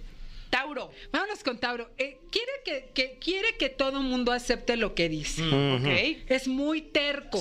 [0.50, 0.92] Tauro.
[1.12, 1.90] Vámonos con Tauro.
[1.98, 5.44] Eh, quiere, que, que- quiere que todo mundo acepte lo que dice.
[5.44, 6.24] Ok.
[6.28, 7.40] Es muy terco.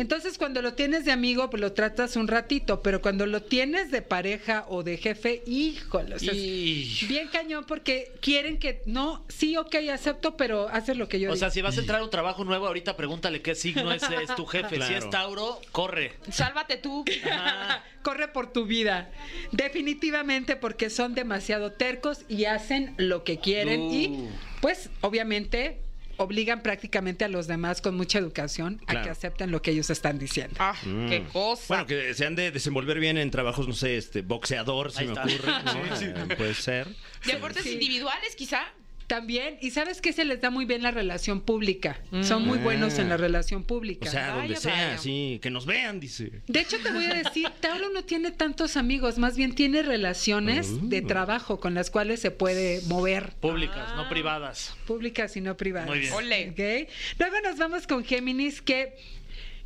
[0.00, 3.90] Entonces, cuando lo tienes de amigo, pues lo tratas un ratito, pero cuando lo tienes
[3.90, 8.80] de pareja o de jefe, híjole, o sea, es Y- bien cañón porque quieren que,
[8.86, 11.38] no, sí, ok, acepto, pero haces lo que yo O digo.
[11.38, 14.34] sea, si vas a entrar a un trabajo nuevo, ahorita pregúntale qué signo es, es
[14.36, 14.80] tu jefe.
[14.80, 16.14] Si es Tauro, corre.
[16.32, 17.04] Sálvate tú.
[17.30, 17.84] Ajá.
[18.02, 19.10] Corre por tu vida.
[19.52, 23.92] Definitivamente porque son demasiado tercos y hacen lo que quieren Uh.
[23.92, 24.28] y,
[24.62, 25.82] pues, obviamente
[26.22, 29.04] obligan prácticamente a los demás con mucha educación a Claro.
[29.04, 30.54] que acepten lo que ellos están diciendo.
[30.58, 31.64] Ah, qué cosa.
[31.68, 35.06] Bueno, que se han de desenvolver bien en trabajos, no sé, este, boxeador, se Ahí
[35.08, 35.24] me está.
[35.24, 35.52] ocurre.
[35.64, 36.32] ¿no?
[36.32, 36.88] Eh, Puede ser.
[37.24, 37.72] Deportes Sí.
[37.72, 38.60] individuales, quizá.
[39.10, 42.00] También, y sabes que se les da muy bien la relación pública.
[42.22, 44.08] Son muy buenos en la relación O pública.
[44.08, 44.98] sea, donde sea, vaya.
[44.98, 46.30] sí, que nos vean, dice.
[46.46, 50.88] de hecho, te voy a decir, Tauro no tiene tantos amigos, más bien tiene relaciones
[50.88, 53.32] de trabajo con las cuales se puede mover.
[53.40, 54.76] Públicas, no privadas.
[54.86, 55.88] públicas y no privadas.
[55.88, 56.12] Muy bien.
[56.12, 56.50] Ole.
[56.50, 56.88] ¿Ok?
[57.18, 58.94] Luego nos vamos con Géminis, que,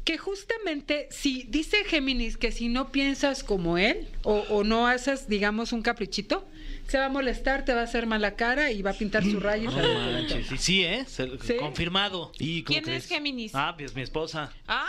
[0.04, 5.28] que justamente si dice Géminis que si no piensas como él o, o no haces,
[5.28, 6.48] digamos, un caprichito,
[6.88, 9.40] se va a molestar, te va a hacer mala cara y va a pintar su
[9.40, 9.70] rayo.
[9.70, 11.04] Manches, Sí, sí, ¿eh?
[11.06, 11.56] Se- Sí.
[11.58, 12.32] Confirmado.
[12.38, 13.04] ¿Y ¿Quién crees?
[13.04, 13.52] es Géminis?
[13.54, 14.52] Ah, pues mi esposa.
[14.68, 14.88] Ah.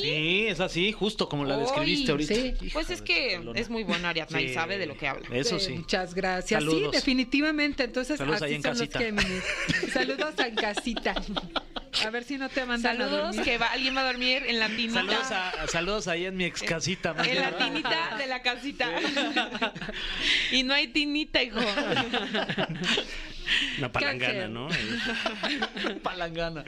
[0.00, 2.34] Sí, es así, justo como la describiste ahorita.
[2.34, 2.54] sí.
[2.72, 5.28] Pues es que es muy buena Ariadna y sabe de lo que habla.
[5.32, 5.72] Eso Eh, sí.
[5.72, 6.62] Muchas gracias.
[6.62, 7.84] Sí, definitivamente.
[7.84, 8.88] Entonces, Saludos así ahí en son los.
[8.90, 9.42] Géminis.
[9.92, 11.14] Saludos en casita.
[12.06, 14.58] A ver si no te mandan a Saludos, que va- alguien va a dormir en
[14.58, 14.94] la tinita.
[14.94, 17.14] Saludos, a- saludos ahí en mi ex casita.
[17.24, 18.88] En la tinita de la casita.
[20.52, 21.60] y no hay tinita, hijo.
[23.78, 24.48] Una palangana?
[24.48, 24.68] ¿no?
[26.02, 26.64] palangana.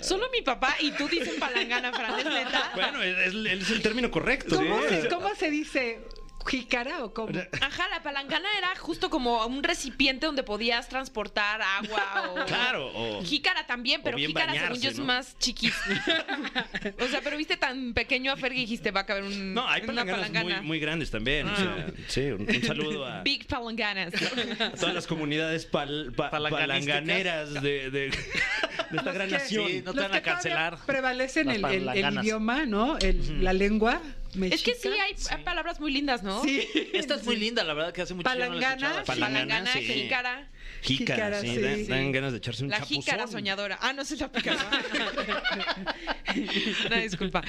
[0.00, 2.72] Solo mi papá y tú dices palangana, Fran, ¿es neta?
[2.74, 4.56] Bueno, es, es- es el término correcto.
[4.56, 5.02] ¿Cómo, ¿sí?
[5.02, 6.00] se, ¿Cómo se dice?
[6.46, 7.38] ¿Jícara o cómo?
[7.60, 12.44] Ajá, la palangana era justo como un recipiente donde podías transportar agua o...
[12.46, 15.04] Claro, o- Jícara también, pero jícara según bañarse, yo es ¿no?
[15.04, 15.72] más chiquis.
[17.00, 19.66] o sea, pero viste tan pequeño a Fer que dijiste va a caber un, No,
[19.68, 20.56] hay palanganas palangana.
[20.58, 21.48] muy, muy grandes también.
[21.48, 24.12] o sea, sí, un, un saludo a, Big palanganas.
[24.60, 29.68] a todas las comunidades pal- pa- palanganeras de, de- de esta gran que- nación.
[29.68, 30.78] Sí, no te van a cancelar.
[30.86, 32.24] Prevalecen Las el, el- el palanganas.
[32.24, 32.98] idioma, ¿no?
[32.98, 34.00] El- La lengua.
[34.50, 35.14] Es que sí hay,
[35.44, 36.42] palabras muy lindas, ¿no?
[36.42, 36.66] Sí.
[36.92, 39.04] Esta es muy linda, la verdad que hace mucho la Palangana.
[39.04, 40.48] Palangana, jícara.
[40.82, 41.60] Jícara, Jícara, sí, sí.
[41.60, 41.84] dan, Sí.
[41.86, 43.02] dan ganas de echarse un La chapuzón.
[43.02, 43.78] jícara soñadora.
[43.80, 44.56] Ah, no se la pica.
[46.86, 47.42] Una disculpa.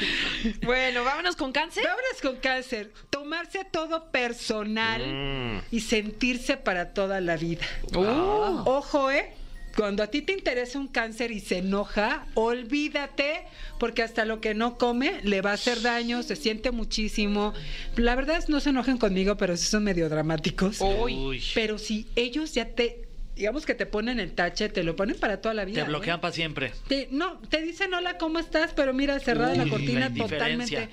[0.64, 1.84] Bueno, vámonos con cáncer.
[1.84, 2.92] Vámonos con cáncer.
[3.10, 5.62] Tomarse todo personal Mm.
[5.72, 7.66] y sentirse para toda la vida.
[7.96, 8.64] Oh.
[8.66, 9.34] Ojo, ¿eh?
[9.76, 13.46] Cuando a ti te interesa un cáncer y se enoja, olvídate,
[13.80, 17.54] porque hasta lo que no come le va a hacer daño, se siente muchísimo.
[17.96, 20.80] La verdad es no se enojen conmigo, pero sí son medio dramáticos.
[20.80, 21.14] Uy.
[21.16, 21.44] Uy.
[21.56, 25.42] Pero si ellos ya te, digamos que te ponen el tache, te lo ponen para
[25.42, 25.84] toda la vida.
[25.84, 26.72] Te bloquean para siempre.
[26.88, 28.74] Te- no, te dicen hola, ¿cómo estás?
[28.74, 30.90] Pero mira, cerrada Uy, la cortina totalmente.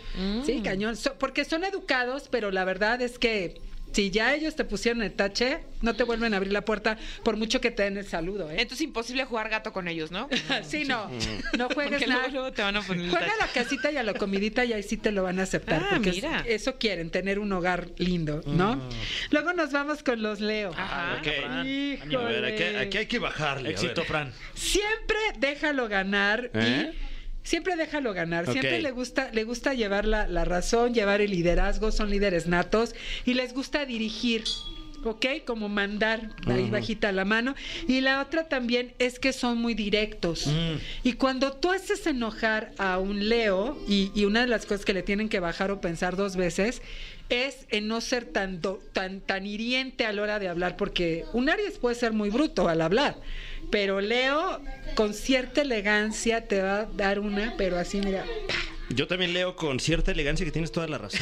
[0.46, 0.96] Sí, cañón.
[0.96, 3.60] So- porque son educados, pero la verdad es que
[3.92, 7.36] si ya ellos te pusieron el tache, no te vuelven a abrir la puerta por
[7.36, 8.56] mucho que te den el saludo, ¿eh?
[8.58, 10.28] Entonces imposible jugar gato con ellos, ¿no?
[10.62, 11.10] sí, no.
[11.58, 12.22] No juegues nada.
[12.22, 14.64] luego, luego te van a poner el Juega a la casita y a la comidita
[14.64, 15.82] y ahí sí te lo van a aceptar.
[15.84, 16.44] Ah, porque es- mira.
[16.46, 18.80] eso quieren, tener un hogar lindo, ¿no?
[19.30, 20.72] Luego nos vamos con los Leo.
[20.76, 21.16] Ajá.
[21.20, 21.26] Ok.
[21.66, 22.16] Híjole.
[22.16, 23.70] A ver, aquí, aquí hay que bajarle.
[23.70, 24.04] Éxito.
[24.04, 24.32] Fran.
[24.54, 26.92] Siempre déjalo ganar ¿Eh?
[26.92, 27.09] y
[27.42, 28.50] siempre déjalo ganar.
[28.50, 32.94] Siempre le gusta, le gusta llevar la, la razón, llevar el liderazgo, son líderes natos
[33.24, 34.44] y les gusta dirigir.
[35.02, 35.24] ¿Ok?
[35.46, 37.54] Como mandar ahí bajita la mano.
[37.88, 40.46] Y la otra también es que son muy directos.
[41.02, 44.92] Y cuando tú haces enojar a un Leo, y, y una de las cosas que
[44.92, 46.82] le tienen que bajar o pensar dos veces,
[47.30, 51.24] es en no ser tan, do- tan, tan hiriente a la hora de hablar, porque
[51.32, 53.16] un Aries puede ser muy bruto al hablar,
[53.70, 54.60] pero Leo
[54.94, 58.24] con cierta elegancia te va a dar una, pero así mira,
[58.92, 61.20] Yo también leo con cierta elegancia que tienes toda la razón.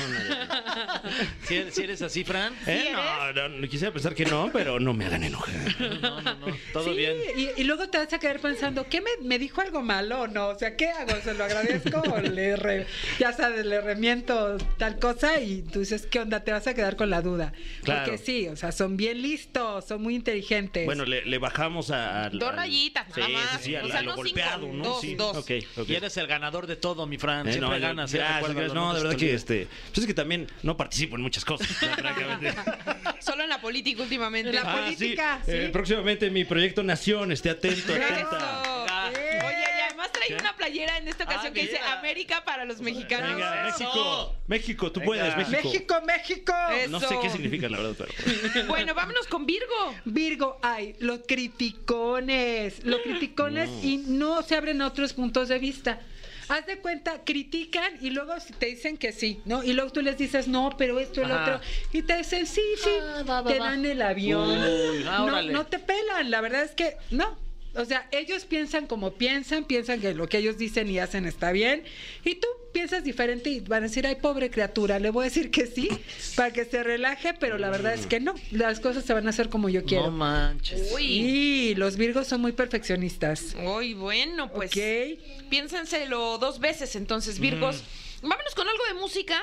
[1.46, 2.54] Si eres, si eres así, Fran.
[2.66, 2.90] ¿Eh?
[2.92, 5.54] No, no, no, quisiera pensar que no, pero no me hagan enojar.
[6.00, 6.46] No, no, no.
[6.72, 7.16] Todo sí, bien.
[7.36, 10.26] Y, y luego te vas a quedar pensando, ¿qué me, me dijo algo malo o
[10.28, 10.48] no?
[10.48, 11.12] O sea, ¿qué hago?
[11.22, 12.00] ¿Se lo agradezco?
[12.00, 12.86] o le re-
[13.18, 16.40] ya sabes, le remiento tal cosa y tú dices, ¿qué onda?
[16.44, 17.52] Te vas a quedar con la duda.
[17.82, 18.04] Claro.
[18.06, 20.86] Porque sí, o sea, son bien listos, son muy inteligentes.
[20.86, 22.24] Bueno, le, le bajamos a.
[22.24, 23.50] al- Dos rayitas, nada sí, más.
[23.50, 24.84] Sí, sí, O a, sea, a lo no cinco, golpeado, ¿no?
[24.84, 25.14] dos, sí.
[25.14, 25.36] dos.
[25.36, 25.88] Ok, ok.
[25.88, 27.46] Y eres el ganador de todo, mi Fran.
[27.46, 28.14] Eh, Siempre no, yo- ganas.
[28.14, 28.18] ¿eh?
[28.18, 28.74] gracias, gracias.
[28.74, 29.68] No, de verdad que este.
[29.88, 31.66] Pues es que también no participo en muchas cosas.
[31.66, 32.54] francamente.
[33.20, 34.50] Solo en la política últimamente.
[34.50, 35.50] En la Ah, política, sí.
[35.52, 35.56] sí.
[35.58, 39.10] Eh, próximamente mi proyecto Nación, esté atento, atenta.
[39.10, 41.78] Oye, y además trae una playera en esta ocasión Ah, que dice.
[41.78, 43.34] América para los mexicanos.
[43.34, 43.64] Venga.
[43.64, 44.34] México.
[44.46, 45.06] México, tú Venga.
[45.06, 45.68] puedes, México.
[45.68, 46.52] México, México.
[46.88, 48.66] No sé qué significa, la verdad, pero.
[48.68, 49.94] Bueno, vámonos con Virgo.
[50.04, 56.00] Virgo, ay, los criticones, los criticones y no se abren otros puntos de vista.
[56.48, 59.62] Haz de cuenta, critican y luego te dicen que sí, ¿no?
[59.62, 61.42] Y luego tú les dices, no, pero esto, el Ajá.
[61.56, 61.60] otro.
[61.92, 63.66] Y te dicen, sí, sí, Ah, va, va, te va.
[63.66, 64.48] dan el avión.
[64.48, 67.36] Uy, ah, no, no te pelan, la verdad es que no.
[67.74, 71.52] O sea, ellos piensan como piensan, piensan que lo que ellos dicen y hacen está
[71.52, 71.84] bien.
[72.24, 75.50] Y tú piensas diferente y van a decir, ay, pobre criatura, le voy a decir
[75.50, 75.88] que sí,
[76.36, 78.34] para que se relaje, pero la verdad es que no.
[78.50, 80.06] Las cosas se van a hacer como yo quiero.
[80.06, 80.92] No manches.
[80.92, 81.04] Uy.
[81.04, 83.54] Y los virgos son muy perfeccionistas.
[83.64, 85.48] Uy, bueno, pues Ok.
[85.50, 87.82] piénsenselo dos veces entonces, Virgos.
[88.22, 89.40] Vámonos con algo de música,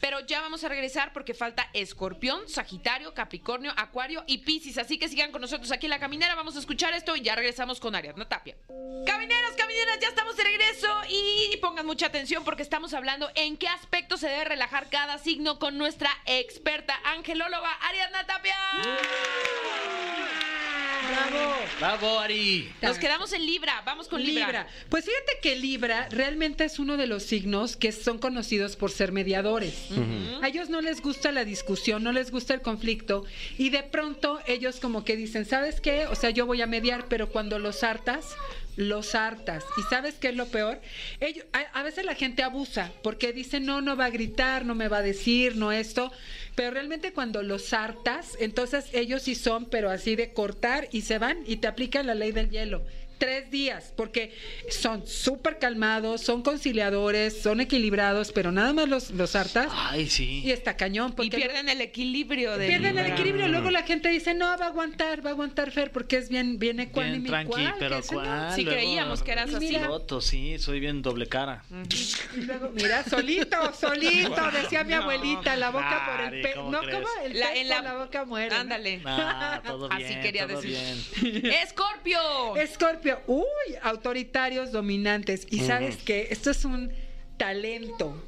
[0.00, 4.78] pero ya vamos a regresar porque falta Escorpión, Sagitario, Capricornio, Acuario y Piscis.
[4.78, 6.34] Así que sigan con nosotros aquí en La Caminera.
[6.34, 8.56] Vamos a escuchar esto y ya regresamos con Ariadna Tapia.
[9.06, 13.68] Camineros, camineras, ya estamos de regreso y pongan mucha atención porque estamos hablando en qué
[13.68, 18.56] aspecto se debe relajar cada signo con nuestra experta angelóloga Ariadna Tapia.
[21.08, 21.54] ¡Bravo!
[21.78, 22.70] Bravo, Ari.
[22.82, 24.46] Nos quedamos en Libra, vamos con Libra.
[24.46, 24.68] Libra.
[24.88, 29.12] Pues fíjate que Libra realmente es uno de los signos que son conocidos por ser
[29.12, 29.88] mediadores.
[30.42, 33.24] A ellos no les gusta la discusión, no les gusta el conflicto
[33.56, 36.06] y de pronto ellos como que dicen, ¿sabes qué?
[36.06, 38.34] O sea, yo voy a mediar, pero cuando los hartas,
[38.76, 39.64] los hartas.
[39.76, 40.80] ¿Y sabes qué es lo peor?
[41.20, 44.74] Ellos, a, a veces la gente abusa porque dice, no, no va a gritar, no
[44.74, 46.12] me va a decir, no esto.
[46.58, 51.18] Pero realmente cuando los hartas, entonces ellos sí son, pero así de cortar y se
[51.18, 52.82] van y te aplican la ley del hielo.
[53.18, 54.32] Tres días, porque
[54.70, 60.42] son súper calmados, son conciliadores, son equilibrados, pero nada más los, los hartas Ay, sí.
[60.44, 61.10] y está cañón.
[61.10, 63.48] Y Porque pierden el equilibrio de pierden el equilibrio.
[63.48, 66.58] Luego la gente dice, no, va a aguantar, va a aguantar Fer, porque es bien,
[66.58, 67.28] bien Bien ecuánime.
[67.28, 67.74] tranqui, ¿Cuál?
[67.78, 68.00] pero.
[68.06, 68.52] ¿cuál?
[68.54, 69.68] Sí, Luego- creíamos que eras así.
[69.68, 71.64] Piloto, sí, soy bien doble cara.
[72.36, 76.52] Y luego, mira, solito, solito, decía mi abuelita, la boca por el Ari, pe...
[76.54, 78.54] ¿cómo No, como el La- en la- boca muere.
[78.54, 79.00] Ándale.
[79.04, 80.06] Ah, todo bien.
[80.06, 80.76] Así quería todo decir.
[81.32, 81.46] bien.
[81.62, 82.56] ¡Escorpio!
[82.56, 83.44] Escorpio, uy,
[83.82, 85.46] autoritarios, dominantes.
[85.50, 86.90] Y sabes que esto es un
[87.36, 88.22] talento,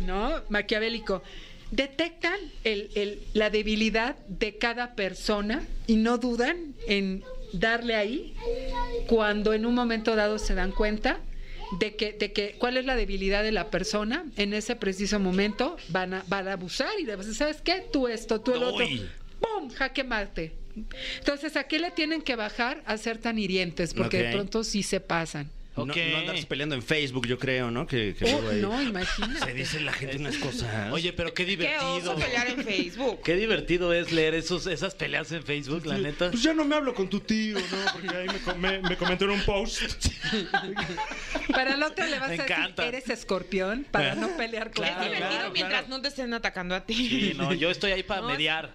[0.00, 0.42] ¿no?
[0.48, 1.22] Maquiavélico.
[1.70, 8.34] Detectan el- el- la debilidad de cada persona y no dudan en darle ahí
[9.08, 11.18] cuando en un momento dado se dan cuenta
[11.78, 15.76] de que, de que cuál es la debilidad de la persona en ese preciso momento
[15.88, 17.84] van a, van a abusar y decir, ¿sabes qué?
[17.92, 18.86] Tú esto, tú el otro.
[19.40, 19.70] ¡Pum!
[19.70, 20.52] Jaque mate.
[21.18, 23.94] Entonces, ¿a qué le tienen que bajar a ser tan hirientes?
[23.94, 25.50] Porque de pronto sí se pasan.
[25.76, 27.86] No, no andarse peleando en Facebook, yo creo, ¿no?
[27.86, 29.44] Que, que Oh, no, imagínate.
[29.44, 30.92] Se dice la gente unas cosas.
[30.92, 31.94] Oye, pero qué ¡Qué divertido.
[31.96, 33.20] oso pelear en Facebook!
[33.24, 36.30] Qué divertido es leer esos, esas peleas en Facebook, la neta.
[36.30, 37.92] Pues ya no me hablo con tu tío, ¿no?
[37.92, 39.82] Porque ahí me, me- me comentó en un post.
[41.52, 42.86] Para el otro le vas Me a decir, encanta.
[42.86, 45.96] eres escorpión, para no pelear con Claro, es divertido claro, mientras claro.
[45.96, 46.94] no te estén atacando a ti.
[46.94, 48.74] Sí, no, yo estoy ahí para No, mediar.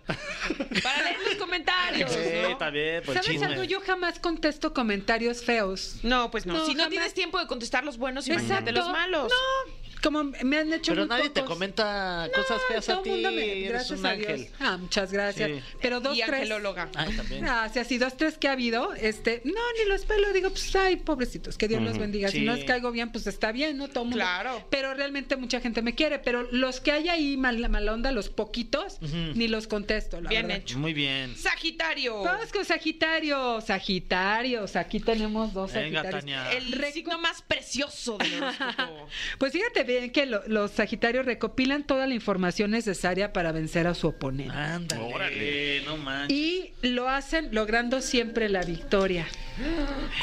[0.84, 2.50] Para leer los comentarios, Sí, ¿no?
[2.50, 3.46] está bien, pues ¿Sabes chisme.
[3.48, 3.64] algo?
[3.64, 5.96] Yo jamás contesto comentarios feos.
[6.04, 6.54] No, pues no.
[6.58, 6.89] No, si no.
[6.90, 9.32] Tienes tiempo de contestar los buenos, imagínate los malos.
[9.32, 13.10] No, como me han hecho Pero muy nadie te comenta cosas feas todo a ti.
[13.10, 14.38] mundo me- Eres gracias un a ángel.
[14.38, 14.50] Dios.
[14.60, 15.50] Ah, muchas gracias.
[15.52, 15.60] Sí.
[15.82, 16.34] Pero dos, y tres.
[16.34, 16.90] angelóloga.
[16.96, 17.42] Ay, también.
[17.42, 17.92] Gracias.
[17.92, 21.58] Y dos, tres que ha habido, este, no, ni los pelo, digo, pues, ay, pobrecitos,
[21.58, 22.30] que Dios los bendiga.
[22.30, 23.88] Si no les caigo bien, pues está bien, ¿no?
[23.88, 24.18] Todo mundo.
[24.18, 24.66] Claro.
[24.70, 28.30] Pero realmente mucha gente me quiere, pero los que hay ahí mala, mala onda, los
[28.30, 30.62] poquitos, ni los contesto, la Bien verdad.
[30.62, 30.78] hecho.
[30.80, 31.36] Muy bien.
[31.36, 32.22] Sagitario.
[32.24, 36.20] Vamos con Sagitario, Sagitarios, aquí tenemos dos Venga, Sagitarios.
[36.46, 36.52] Tania.
[36.52, 39.08] El signo más precioso horóscopo.
[39.38, 43.94] Pues fíjate bien que lo- los Sagitarios recopilan toda la información necesaria para vencer a
[43.94, 44.54] su oponente.
[44.56, 45.14] Ándale.
[45.14, 45.82] Órale.
[45.86, 46.38] No manches.
[46.38, 49.28] Y lo hacen logrando siempre la victoria.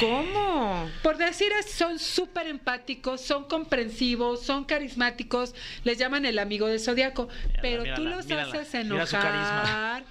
[0.00, 0.88] ¿Cómo?
[1.02, 7.28] Por decir son súper empáticos, son comprensivos, son carismáticos, les llaman el amigo del zodiaco,
[7.62, 8.60] pero tú los mírala.
[8.60, 9.62] haces Mira su carisma.
[9.62, 10.04] enojar.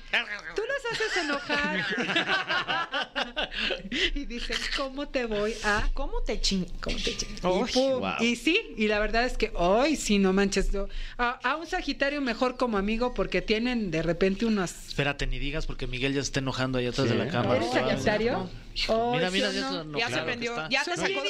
[0.56, 1.86] Tú los haces enojar.
[4.15, 6.65] y dicen, ¿cómo te voy a ¿Cómo te ching...
[6.82, 7.43] ¿Cómo te chingas?
[7.43, 8.13] Uy, y, pum, wow.
[8.19, 10.71] y sí, y la verdad es que hoy sí, no manches.
[10.71, 14.88] yo- a, a un Sagitario mejor como amigo porque tienen de repente unas...
[14.88, 17.13] Espérate, ni digas porque Miguel ya se está enojando allá atrás Sí.
[17.13, 17.58] de la cámara.
[17.58, 18.49] ¿Eres Sagitario?
[18.73, 19.71] Hijo, mira, mira, ¿sí o ya, no?
[19.71, 20.51] se enojó, Ya se claro prendió.
[20.51, 20.69] está.
[20.69, 21.23] Ya te sacó.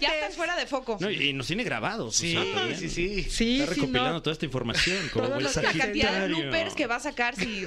[0.00, 0.98] Ya estás fuera de foco.
[1.00, 2.14] No, y nos tiene grabados.
[2.16, 3.22] Sí, o sea, sí, sí.
[3.28, 4.22] Sí, Está sí, recopilando no.
[4.22, 5.08] toda esta información.
[5.12, 7.66] Como Todos los La cantidad de bloopers que va a sacar si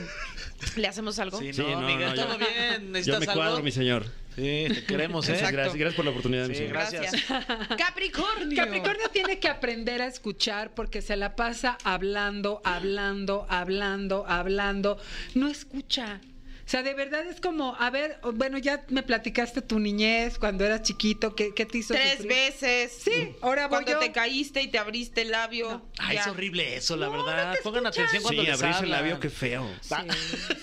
[0.77, 1.39] le hacemos algo.
[1.39, 2.49] Sí, Sí, no, no, Miguel, yo- todo bien.
[2.79, 3.41] Yo ¿Necesitas me algo?
[3.41, 4.05] cuadro, mi señor.
[4.35, 5.33] Sí, te queremos, ¿eh?
[5.33, 6.73] Muchas gracias, gracias por la oportunidad, mi Sí, señor.
[6.73, 7.13] gracias.
[7.77, 8.55] Capricornio.
[8.63, 14.97] Capricornio tiene que aprender a escuchar porque se la pasa hablando, hablando, hablando, hablando.
[15.35, 16.19] No escucha.
[16.65, 20.65] O sea, de verdad es como, a ver, bueno, ya me platicaste tu niñez cuando
[20.65, 22.28] eras chiquito, ¿qué, qué te hizo Tres sufrir?
[22.30, 22.91] veces.
[23.04, 23.99] Sí, ahora voy Cuando yo.
[23.99, 25.84] te caíste y te abriste el labio.
[25.99, 26.21] Ay, ya.
[26.21, 27.54] es horrible eso, la No, verdad.
[27.56, 29.69] no Pongan atención cuando Sí, les abrirse el labio, qué feo.
[29.93, 30.06] Va-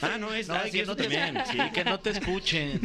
[0.01, 1.41] Ah, no, es No, ah, que no te, también.
[1.49, 2.81] sí, que no te escuchen.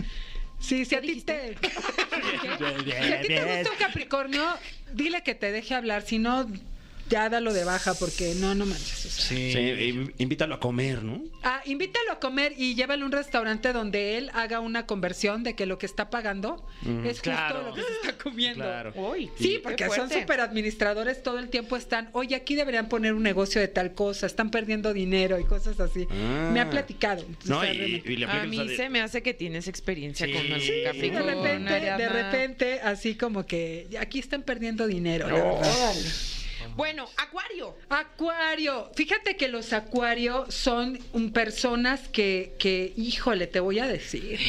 [0.59, 1.55] Sí, si a ti te...
[1.59, 2.63] Si
[3.13, 4.45] a ti te gusta un Capricornio,
[4.93, 6.47] dile que te deje hablar, si no,
[7.09, 9.05] ya dalo de baja porque no, no manches.
[9.05, 9.27] o sea.
[9.27, 9.51] Sí.
[9.53, 11.21] Sí, invítalo a comer, ¿no?
[11.43, 15.55] Ah, invítalo a comer y llévalo a un restaurante donde él haga una conversión de
[15.55, 16.65] que lo que está pagando
[17.05, 17.61] es justo claro.
[17.69, 18.63] lo que se está comiendo.
[18.63, 18.93] Claro.
[18.95, 23.23] Uy, Sí, porque son súper administradores, todo el tiempo están, oye, aquí deberían poner un
[23.23, 26.07] negocio de tal cosa, están perdiendo dinero y cosas así.
[26.11, 26.49] Ah.
[26.53, 27.21] Me ha platicado.
[27.21, 29.33] Entonces, No, o sea, y, realmente- y le A mí de- se me hace que
[29.33, 30.91] tienes experiencia Sí, con algún sí, de
[31.21, 35.27] repente, de repente, así como que aquí están perdiendo dinero.
[35.27, 35.93] la verdad.
[36.75, 37.75] Bueno, Acuario.
[37.89, 44.39] Acuario, fíjate que los Acuario son un, personas que, que, híjole, te voy a decir,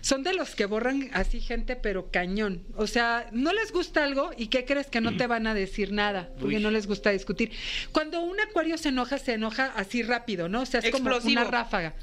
[0.00, 2.64] son de los que borran así gente, pero cañón.
[2.76, 5.92] O sea, no les gusta algo y ¿qué crees que no te van a decir
[5.92, 6.30] nada?
[6.38, 6.62] Porque Uy.
[6.62, 7.52] no les gusta discutir.
[7.92, 10.62] Cuando un Acuario se enoja, se enoja así rápido, ¿no?
[10.62, 11.40] O sea, es como Explosivo.
[11.40, 11.94] una ráfaga.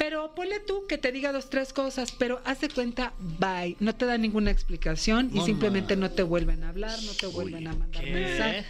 [0.00, 3.76] Pero ponle tú que te diga dos, tres cosas, pero haz de cuenta, bye.
[3.80, 7.66] No te da ninguna explicación y simplemente no te vuelven a hablar, no te vuelven
[7.66, 8.64] a mandar mensaje.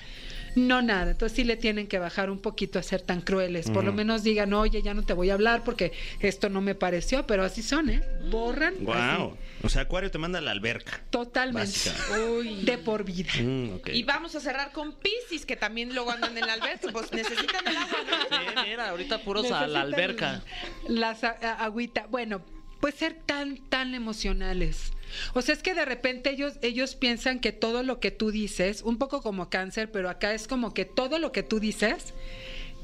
[0.54, 1.12] No, nada.
[1.12, 3.70] Entonces sí le tienen que bajar un poquito a ser tan crueles.
[3.70, 6.74] Por lo menos digan, oye, ya no te voy a hablar porque esto no me
[6.74, 8.02] pareció, pero así son, ¿eh?
[8.30, 8.74] Borran.
[8.80, 8.94] Wow.
[8.94, 11.00] así, O sea, Acuario te manda a la alberca.
[11.10, 11.60] totalmente.
[11.90, 12.70] Básicamente.
[12.70, 13.30] De por vida.
[13.40, 13.88] Mm, ok.
[13.92, 17.66] Y vamos a cerrar con Piscis, que también luego andan en la alberca, pues necesitan
[17.66, 18.36] el agua, ¿no?
[18.36, 20.42] Sí, mira, ahorita puros a la alberca.
[20.88, 22.06] Las agüita.
[22.08, 22.42] Bueno,
[22.80, 24.92] pues ser tan, tan emocionales.
[25.34, 28.82] O sea, es que de repente ellos, ellos piensan que todo lo que tú dices,
[28.82, 32.14] un poco como cáncer, pero acá es como que todo lo que tú dices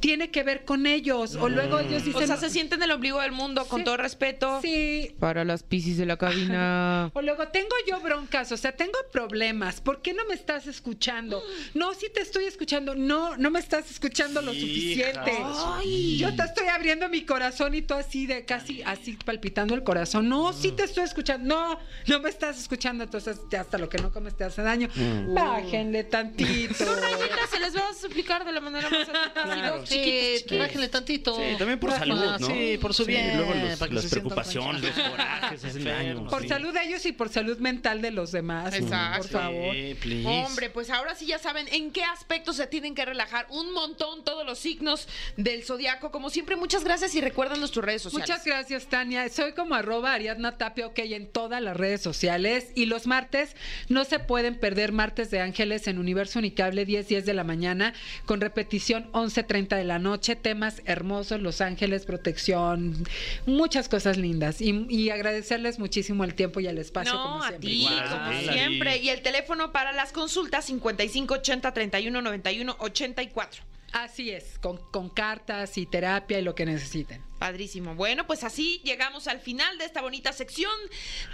[0.06, 1.34] tiene que ver con ellos.
[1.34, 2.22] O luego ellos dicen.
[2.22, 3.84] O sea, se sienten el ombligo del mundo, con Sí.
[3.84, 4.60] todo respeto.
[4.62, 5.16] Sí.
[5.18, 7.10] Para las piscis de la cabina.
[7.16, 9.80] O luego tengo yo broncas, o sea, tengo problemas.
[9.80, 11.42] ¿Por qué no me estás escuchando?
[11.74, 12.94] No, sí te estoy escuchando.
[12.94, 15.32] No, no me estás escuchando lo suficiente.
[15.44, 16.18] Ay.
[16.18, 20.28] Yo te estoy abriendo mi corazón y tú así de casi así palpitando el corazón.
[20.28, 21.46] No, sí te estoy escuchando.
[21.52, 23.02] No, no me estás escuchando.
[23.02, 24.88] Entonces, hasta lo que no comes te hace daño.
[25.34, 26.84] Bájenle tantito.
[26.84, 29.84] Rayitas, se les va a explicar de la manera más Claro.
[30.04, 31.36] Sí, bájenle tantito.
[31.36, 32.46] Sí, también por salud, ¿no?
[32.46, 35.84] sí, por su Sí, bien, luego para los- que las se preocupaciones, los corajes hacen
[35.84, 36.26] daño.
[36.28, 36.48] Por sí.
[36.48, 38.74] salud de ellos y por salud mental de los demás.
[38.74, 39.22] Exacto.
[39.22, 39.74] Por favor.
[39.74, 40.26] Sí, please.
[40.28, 44.24] Hombre, pues ahora sí ya saben en qué aspectos se tienen que relajar un montón
[44.24, 46.10] todos los signos del zodiaco.
[46.10, 48.28] Como siempre, muchas gracias y recuerdan nuestras redes sociales.
[48.28, 49.28] Muchas gracias, Tania.
[49.28, 52.70] Soy como arroba Ariadna Tapia, ok, en todas las redes sociales.
[52.74, 53.54] Y los martes
[53.88, 57.94] no se pueden perder Martes de Ángeles en Universo Unicable, 10, 10 de la mañana,
[58.24, 60.34] con repetición 11.30 de la noche.
[60.36, 63.06] Temas hermosos, Los Ángeles, protección,
[63.46, 64.60] muchas cosas lindas.
[64.60, 67.68] Y, y agradecerles muchísimo el tiempo y el espacio, No, como a siempre.
[67.68, 68.48] ti, Igual, como Ari.
[68.48, 68.96] siempre.
[68.98, 73.62] Y el teléfono para las consultas 55 80 31 91 84.
[73.92, 77.22] Así es, con, con cartas y terapia y lo que necesiten.
[77.38, 77.94] Padrísimo.
[77.94, 80.72] Bueno, pues así llegamos al final de esta bonita sección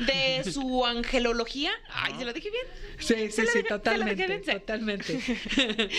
[0.00, 1.70] de su angelología.
[1.92, 2.64] Ay, ¿se lo dije bien?
[2.98, 4.38] Sí, sí, sí, totalmente.
[4.40, 5.12] Totalmente.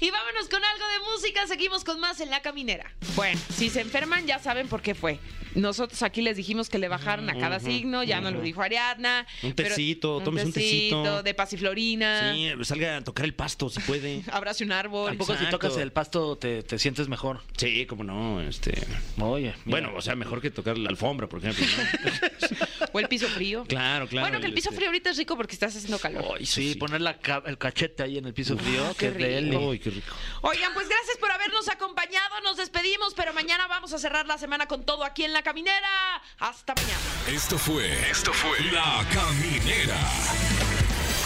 [0.00, 1.46] y vámonos con algo de música.
[1.46, 2.90] Seguimos con más en la caminera.
[3.16, 5.18] Bueno, si se enferman, ya saben por qué fue.
[5.54, 9.26] Nosotros aquí les dijimos que le bajaran a cada signo, ya nos lo dijo Ariadna.
[9.42, 11.22] Un pero- tecito, tómese un tecito.
[11.24, 12.34] de pasiflorina.
[12.34, 14.22] Sí, salga a tocar el pasto si puede.
[14.30, 15.08] Abrace un árbol.
[15.08, 17.42] Tampoco si tocas el pasto te, te sientes mejor.
[17.56, 18.74] Sí, cómo no, este.
[19.18, 19.62] Oye, mira.
[19.64, 21.64] Bueno, o sea, mejor que tocar la alfombra, por ejemplo.
[21.66, 22.50] ¿no?
[22.92, 23.64] O el piso frío.
[23.68, 24.26] claro, claro.
[24.26, 26.24] bueno, que el piso este- frío ahorita es rico porque estás haciendo calor.
[26.38, 26.78] Ay, Sí, sí.
[26.78, 29.50] poner la ca- el cachete ahí en el piso frío, que qué es él.
[29.50, 29.70] rico.
[29.70, 30.14] Ay, qué rico.
[30.40, 32.40] Oigan, pues gracias por habernos acompañado.
[32.42, 36.20] Nos despedimos, pero mañana vamos a cerrar la semana con todo aquí en La Caminera.
[36.40, 36.98] Hasta mañana.
[37.28, 37.92] Esto fue.
[38.10, 38.58] Esto fue.
[38.72, 40.79] La Caminera.